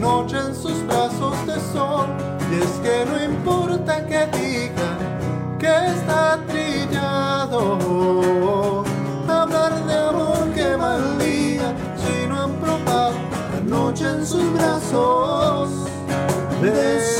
[0.00, 2.08] Noche en sus brazos de sol.
[2.50, 4.98] Y es que no importa que digan
[5.58, 7.78] que está trillado,
[9.28, 13.14] hablar de amor que maldiga si no han probado
[13.52, 15.68] la noche en sus brazos.
[16.62, 17.19] De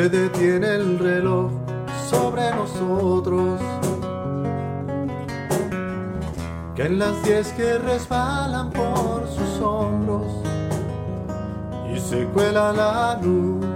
[0.00, 1.50] Se detiene el reloj
[2.08, 3.60] sobre nosotros.
[6.74, 10.24] Que en las diez que resbalan por sus hombros
[11.94, 13.66] y se cuela la luz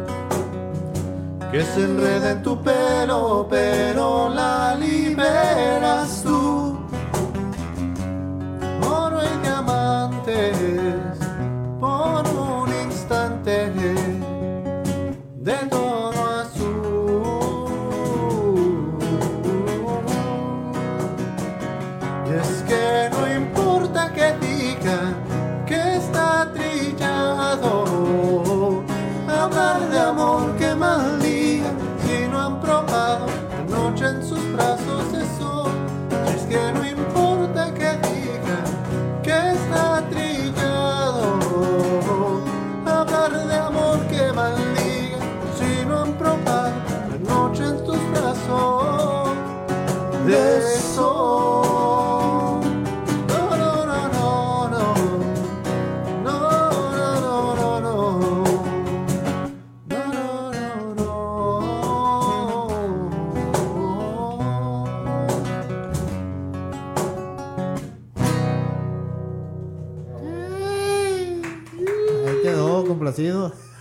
[1.52, 6.63] que se enreda en tu pelo, pero la liberas tú.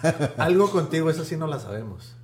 [0.38, 2.16] Algo contigo, eso sí no la sabemos.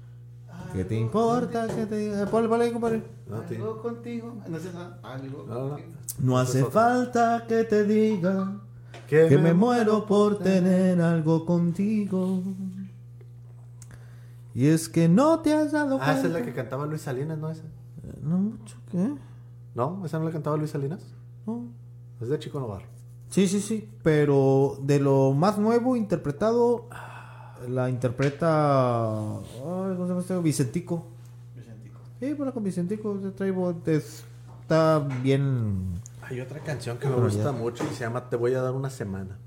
[0.74, 1.68] ¿Qué te importa?
[1.68, 2.26] ¿Qué te diga?
[2.28, 3.04] Ponle, ponle ahí, compadre.
[3.28, 4.36] No, Algo contigo.
[4.48, 4.70] No sé,
[5.02, 5.46] algo.
[5.48, 5.78] no, no.
[6.20, 8.60] No hace falta que te diga
[9.08, 12.44] Que que me muero por tener algo contigo.
[14.54, 16.40] Y es que no te has dado Ah, esa es cuenta.
[16.40, 17.50] la que cantaba Luis Salinas, ¿no?
[17.50, 17.64] Esa.
[18.22, 19.14] No mucho, ¿qué?
[19.76, 20.04] ¿No?
[20.06, 21.02] ¿Esa no la cantaba Luis Salinas?
[21.48, 21.64] No.
[22.22, 22.82] Es de Chico Novar.
[23.30, 23.90] Sí, sí, sí.
[24.04, 26.88] Pero de lo más nuevo interpretado,
[27.68, 29.38] la interpreta.
[29.38, 29.42] Ay,
[29.96, 30.38] ¿Cómo se llama este?
[30.40, 31.06] Vicentico.
[31.56, 32.00] Vicentico.
[32.20, 33.74] Sí, bueno, con Vicentico te traigo.
[33.76, 34.02] te-
[34.62, 36.00] Está bien.
[36.22, 37.52] Hay otra canción que me gusta ya.
[37.52, 39.38] mucho y se llama Te voy a dar una semana.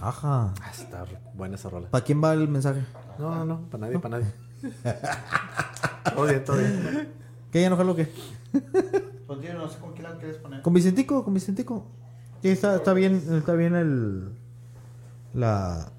[0.00, 0.52] Ajá.
[0.62, 1.04] Ah, está
[1.34, 1.88] buena esa rola.
[1.90, 2.84] ¿Para quién va el mensaje?
[3.18, 4.32] No, no, no, para nadie, para nadie.
[6.14, 7.08] todo bien, todo bien.
[7.50, 8.12] ¿Qué ya no lo que?
[9.26, 10.62] Contigo, no sé con quién la quieres poner.
[10.62, 11.86] Con Vicentico, con Vicentico.
[12.42, 14.28] Sí, está, está bien, está bien el.
[15.34, 15.90] La.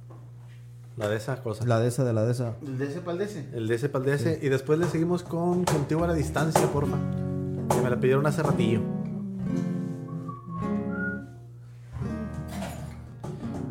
[1.00, 1.66] La de esa cosa.
[1.66, 2.56] La de esa, de la de esa.
[2.62, 3.40] ¿El de ese pa'l de ese?
[3.54, 4.44] El para el DS.
[4.44, 6.98] Y después le seguimos con Contigo a la distancia, porfa.
[7.70, 8.82] Que me la pidieron hace ratillo.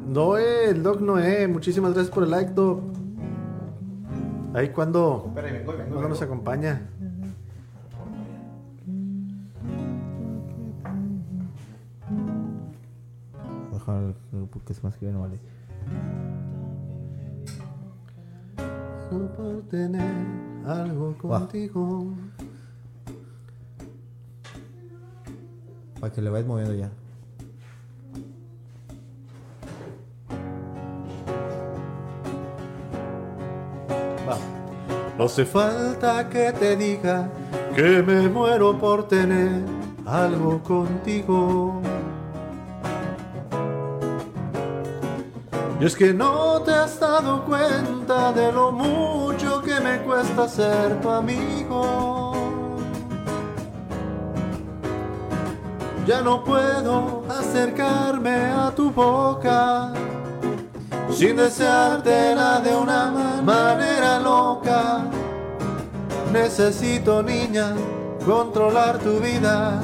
[0.09, 2.81] Noé, el Doc Noé, muchísimas gracias por el like, Doc.
[4.55, 5.91] Ahí cuando, Espera, vengo, vengo.
[5.91, 6.33] cuando nos vengo.
[6.33, 6.89] acompaña.
[13.71, 14.15] Bajar
[14.51, 15.39] porque es más que no vale.
[19.11, 20.27] No por tener
[20.67, 22.13] algo contigo.
[26.01, 26.91] Para que le vayas moviendo ya.
[35.19, 37.29] No hace falta que te diga
[37.75, 39.65] que me muero por tener
[40.07, 41.83] algo contigo.
[45.81, 51.01] Y es que no te has dado cuenta de lo mucho que me cuesta ser
[51.01, 52.33] tu amigo.
[56.05, 59.93] Ya no puedo acercarme a tu boca
[61.11, 65.05] sin deseártela de una manera loca.
[66.33, 67.75] Necesito, niña,
[68.25, 69.81] controlar tu vida,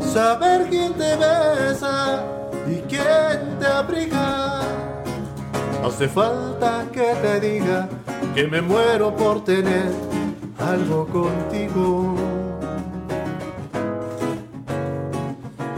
[0.00, 2.24] saber quién te besa
[2.66, 4.61] y quién te abriga.
[5.84, 7.88] Hace falta que te diga
[8.34, 9.90] que me muero por tener
[10.58, 12.14] algo contigo.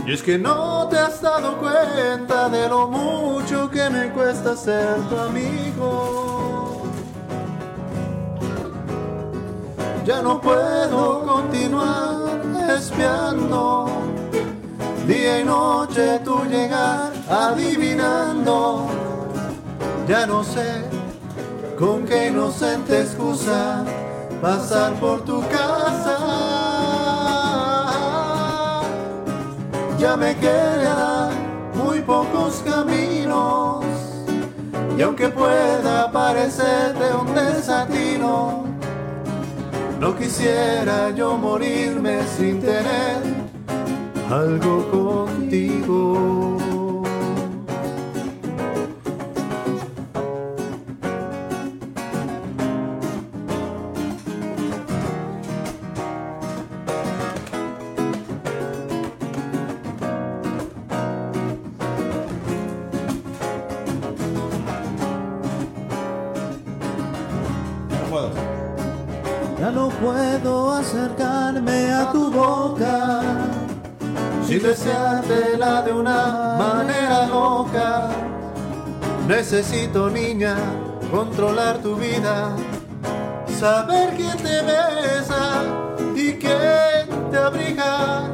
[0.07, 4.97] Y es que no te has dado cuenta de lo mucho que me cuesta ser
[5.09, 6.83] tu amigo.
[10.05, 12.43] Ya no puedo continuar
[12.77, 13.87] espiando
[15.07, 19.04] día y noche tu llegar adivinando.
[20.07, 20.83] Ya no sé
[21.79, 23.85] con qué inocente excusa
[24.43, 26.19] pasar por tu casa.
[29.99, 31.31] Ya me quedan
[31.75, 33.83] muy pocos caminos
[34.99, 38.65] y aunque pueda parecerte un desatino,
[39.99, 43.23] no quisiera yo morirme sin tener
[44.31, 46.44] algo contigo.
[74.85, 78.11] Sin deseártela de una manera loca.
[79.27, 80.57] Necesito, niña,
[81.11, 82.51] controlar tu vida,
[83.59, 85.63] saber quién te besa
[86.15, 88.29] y quién te abriga.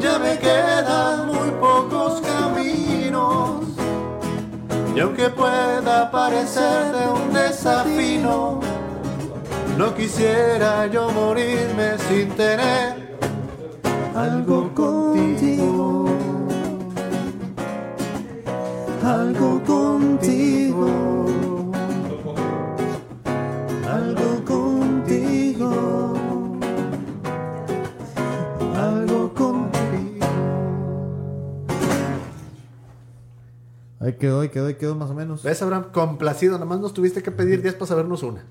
[0.00, 3.66] Ya me quedan muy pocos caminos,
[4.96, 8.60] y aunque pueda parecerte un desafino,
[9.76, 13.16] no quisiera yo morirme sin tener
[14.16, 14.99] algo contigo.
[34.00, 35.42] Ahí quedó, ahí quedó, ahí quedó más o menos.
[35.42, 35.92] ¿Ves, Abraham?
[35.92, 36.54] Complacido.
[36.54, 38.44] Nada más nos tuviste que pedir 10 para sabernos una.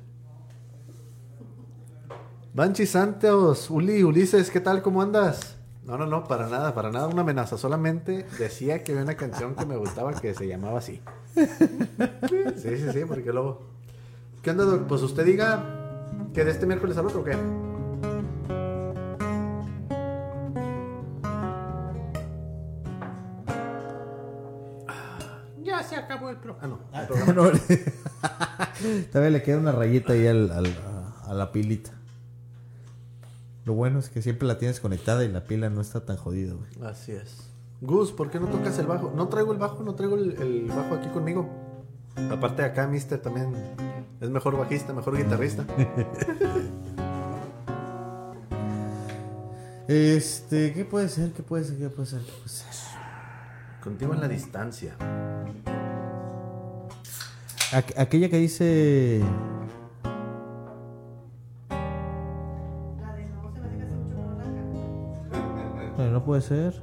[2.53, 4.81] Banchi Santos, Uli, Ulises, ¿qué tal?
[4.81, 5.58] ¿Cómo andas?
[5.83, 7.57] No, no, no, para nada, para nada una amenaza.
[7.57, 11.01] Solamente decía que había una canción que me gustaba que se llamaba así.
[11.35, 13.61] Sí, sí, sí, porque luego...
[14.43, 14.87] ¿Qué onda, Doc?
[14.87, 15.63] Pues usted diga
[16.33, 17.35] que de este miércoles al otro, ¿o qué?
[25.61, 26.79] Ya se acabó el programa.
[26.93, 27.51] Ah, no, el programa.
[27.51, 27.59] No,
[29.11, 30.77] Todavía le queda una rayita ahí al- al-
[31.27, 31.91] a la pilita.
[33.69, 36.55] Lo bueno es que siempre la tienes conectada y la pila no está tan jodida,
[36.55, 36.89] güey.
[36.89, 37.51] Así es.
[37.81, 39.13] Gus, ¿por qué no tocas el bajo?
[39.15, 41.47] No traigo el bajo, no traigo el, el bajo aquí conmigo.
[42.31, 43.53] Aparte acá, Mister también
[44.19, 45.65] es mejor bajista, mejor guitarrista.
[49.87, 51.31] Este, ¿qué puede ser?
[51.33, 51.77] ¿Qué puede ser?
[51.77, 52.19] ¿Qué puede ser?
[52.21, 52.67] ¿Qué puede ser?
[53.83, 54.95] Contigo en la distancia.
[57.71, 59.21] aqu- aquella que dice.
[66.23, 66.73] Puede ser.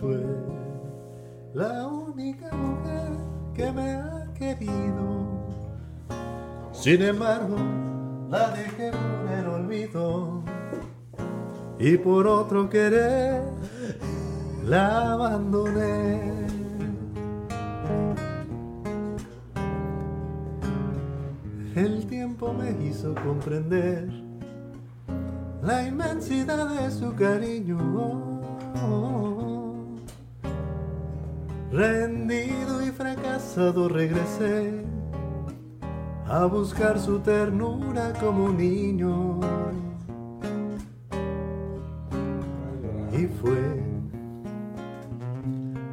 [0.00, 0.24] Fue
[1.54, 3.12] la única mujer
[3.54, 5.26] que me ha querido.
[6.72, 7.56] Sin embargo,
[8.28, 10.42] la dejé por el olvido.
[11.78, 13.42] Y por otro querer,
[14.64, 16.36] la abandoné.
[21.74, 24.25] El tiempo me hizo comprender
[25.66, 28.40] la inmensidad de su cariño.
[31.72, 34.84] Rendido y fracasado regresé
[36.28, 39.40] a buscar su ternura como niño.
[43.12, 43.82] Y fue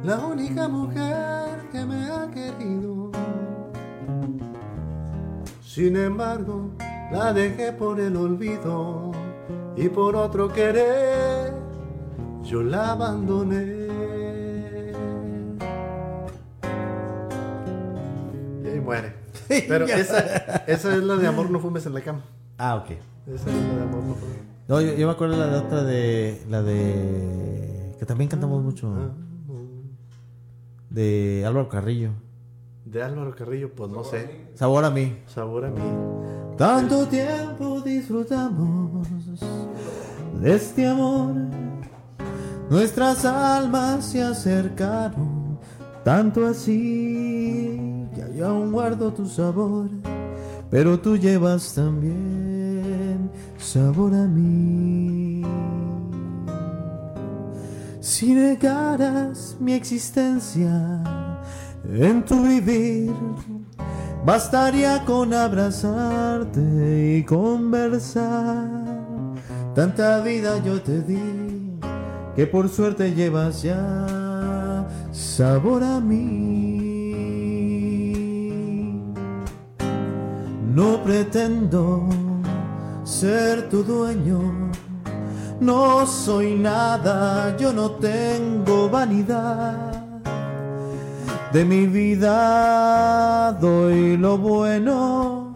[0.04, 3.10] la única mujer que me ha querido.
[5.64, 6.70] Sin embargo,
[7.10, 9.13] la dejé por el olvido
[9.76, 11.52] y por otro querer,
[12.42, 13.88] yo la abandoné.
[18.62, 19.14] Y ahí muere.
[19.48, 20.18] Pero esa,
[20.66, 22.22] esa es la de amor no fumes en la cama.
[22.58, 22.90] Ah, ok.
[23.26, 24.36] Esa es la de amor no fumes.
[24.68, 26.42] No, yo, yo me acuerdo la de otra de.
[26.48, 27.94] La de.
[27.98, 28.92] Que también cantamos mucho.
[30.88, 32.10] De Álvaro Carrillo.
[32.84, 34.46] De Álvaro Carrillo, pues no sé.
[34.54, 35.18] Sabor a mí.
[35.26, 35.80] Sabor a mí.
[36.56, 39.08] Tanto tiempo disfrutamos
[40.40, 41.34] de este amor.
[42.70, 45.58] Nuestras almas se acercaron,
[46.04, 49.90] tanto así que yo aún guardo tu sabor,
[50.70, 55.42] pero tú llevas también sabor a mí.
[58.00, 61.02] Si negaras mi existencia
[61.90, 63.12] en tu vivir,
[64.24, 68.68] bastaría con abrazarte y conversar.
[69.74, 71.78] Tanta vida yo te di
[72.36, 76.64] que por suerte llevas ya sabor a mí.
[80.74, 82.08] No pretendo
[83.04, 84.70] ser tu dueño.
[85.60, 89.93] No soy nada, yo no tengo vanidad.
[91.54, 95.54] De mi vida doy lo bueno.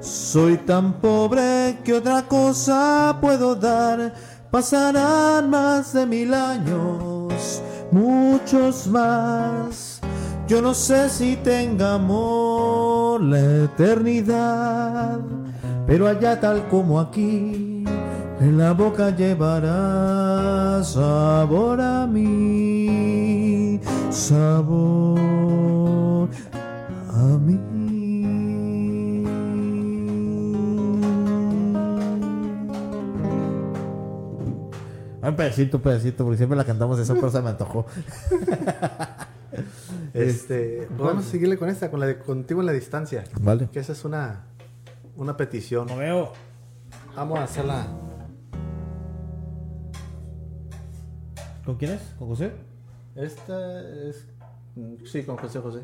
[0.00, 4.14] Soy tan pobre que otra cosa puedo dar.
[4.52, 7.60] Pasarán más de mil años,
[7.90, 10.00] muchos más.
[10.46, 15.18] Yo no sé si tenga amor la eternidad,
[15.88, 17.84] pero allá tal como aquí,
[18.38, 23.41] en la boca llevará sabor a mí,
[24.10, 25.28] sabor
[27.08, 27.58] a mí.
[35.22, 37.86] Un pedacito, un pedacito, porque siempre la cantamos esa, pero se me antojó.
[40.14, 43.24] Este, pues vamos a seguirle con esta, con la de contigo en la distancia.
[43.40, 43.68] Vale.
[43.72, 44.44] Que esa es una,
[45.16, 45.86] una petición.
[45.86, 46.32] veo.
[47.16, 47.86] Vamos a hacerla.
[51.64, 52.02] ¿Con quién es?
[52.18, 52.52] ¿Con José?
[53.14, 54.24] Esta es.
[55.04, 55.80] Sí, con José José.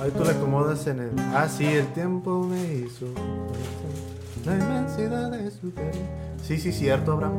[0.00, 1.10] Ahí tú la acomodas en el.
[1.34, 3.06] Ah, sí, el tiempo me hizo.
[4.44, 6.04] La inmensidad de su cariño.
[6.42, 7.32] Sí, sí, cierto, Abraham.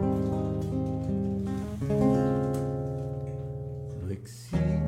[4.03, 4.79] No existe.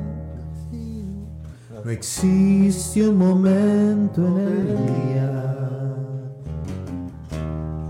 [1.84, 5.48] No existe un momento en el día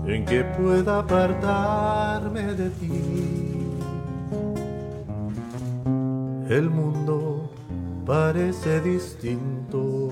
[0.05, 3.18] en que pueda apartarme de ti.
[6.49, 7.51] El mundo
[8.07, 10.09] parece distinto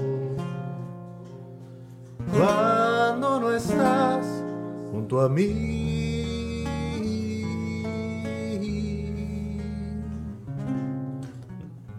[2.31, 4.43] cuando no estás
[4.91, 6.64] junto a mí.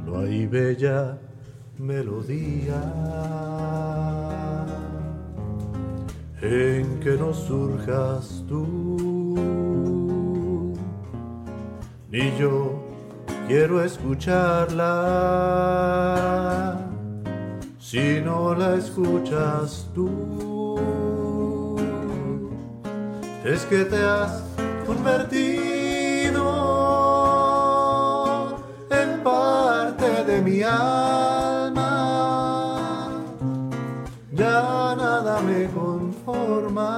[0.06, 1.19] No hay bella
[1.77, 2.81] melodía
[6.40, 8.65] en que no surjas tú.
[12.09, 12.77] Ni yo
[13.48, 14.86] quiero escucharla
[17.80, 21.66] si no la escuchas tú.
[23.44, 24.42] Es que te has
[24.86, 26.44] convertido
[28.90, 31.88] en parte de mi alma
[34.32, 36.90] ya nada me conforma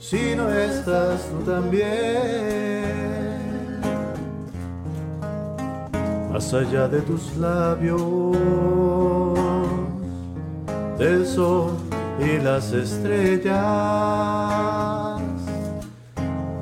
[0.00, 2.63] si no estás tú también.
[6.34, 8.02] Más allá de tus labios,
[10.98, 11.76] del sol
[12.18, 13.54] y las estrellas.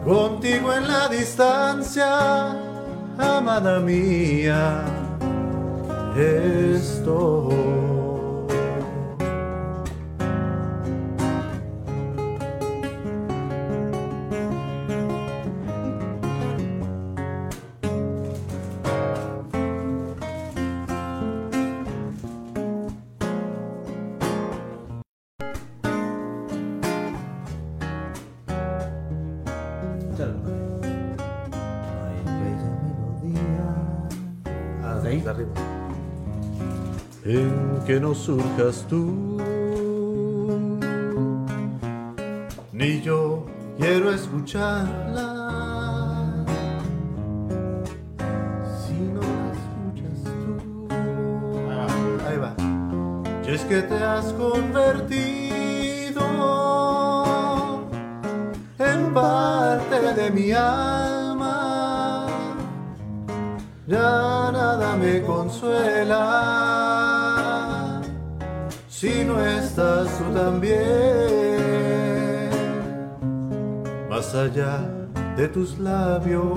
[0.05, 2.51] Contigo en la distancia,
[3.16, 4.85] amada mía,
[6.19, 8.02] estoy.
[37.93, 39.36] Que no surjas tú.
[42.73, 43.44] Ni yo
[43.78, 45.31] quiero escucharla.
[75.36, 76.52] De tus labios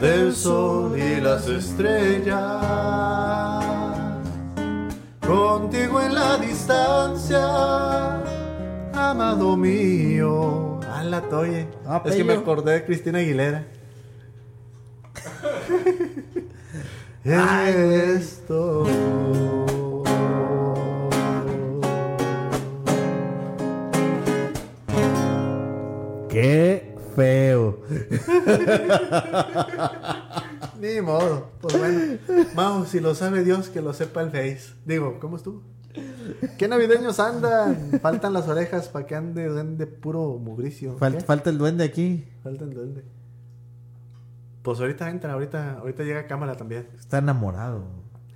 [0.00, 2.64] del sol y las estrellas.
[5.26, 8.20] Contigo en la distancia
[8.92, 13.64] amado mío a la toye Ah, es que me acordé de Cristina Aguilera.
[17.24, 18.86] Esto.
[26.30, 27.80] Qué feo.
[30.80, 31.50] Ni modo.
[31.60, 32.18] Pues bueno.
[32.54, 34.74] Mau, si lo sabe Dios, que lo sepa el Face.
[34.86, 35.62] Digo, ¿cómo estuvo?
[36.56, 37.98] ¿Qué navideños andan?
[38.00, 40.96] Faltan las orejas para que ande duende puro mugricio.
[40.98, 41.20] Fal- ¿Qué?
[41.20, 42.26] falta el duende aquí.
[42.42, 43.04] Falta el duende.
[44.62, 46.86] Pues ahorita entra, ahorita, ahorita llega cámara también.
[46.98, 47.84] Está enamorado.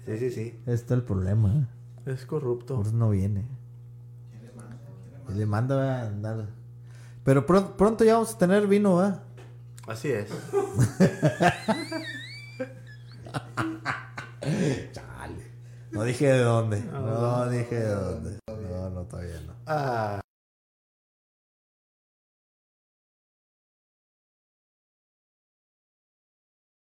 [0.06, 0.58] Sí, sí, sí.
[0.66, 1.68] Este es el problema.
[2.06, 2.76] Es corrupto.
[2.76, 3.44] Por eso no viene.
[5.28, 6.48] Y le manda a andar.
[7.24, 9.20] Pero pron- pronto ya vamos a tener vino, ¿va?
[9.86, 10.28] Así es.
[15.90, 16.80] No dije de dónde.
[16.82, 18.38] No dije de dónde.
[18.48, 19.52] No, no, todavía no.
[19.66, 20.20] Ah.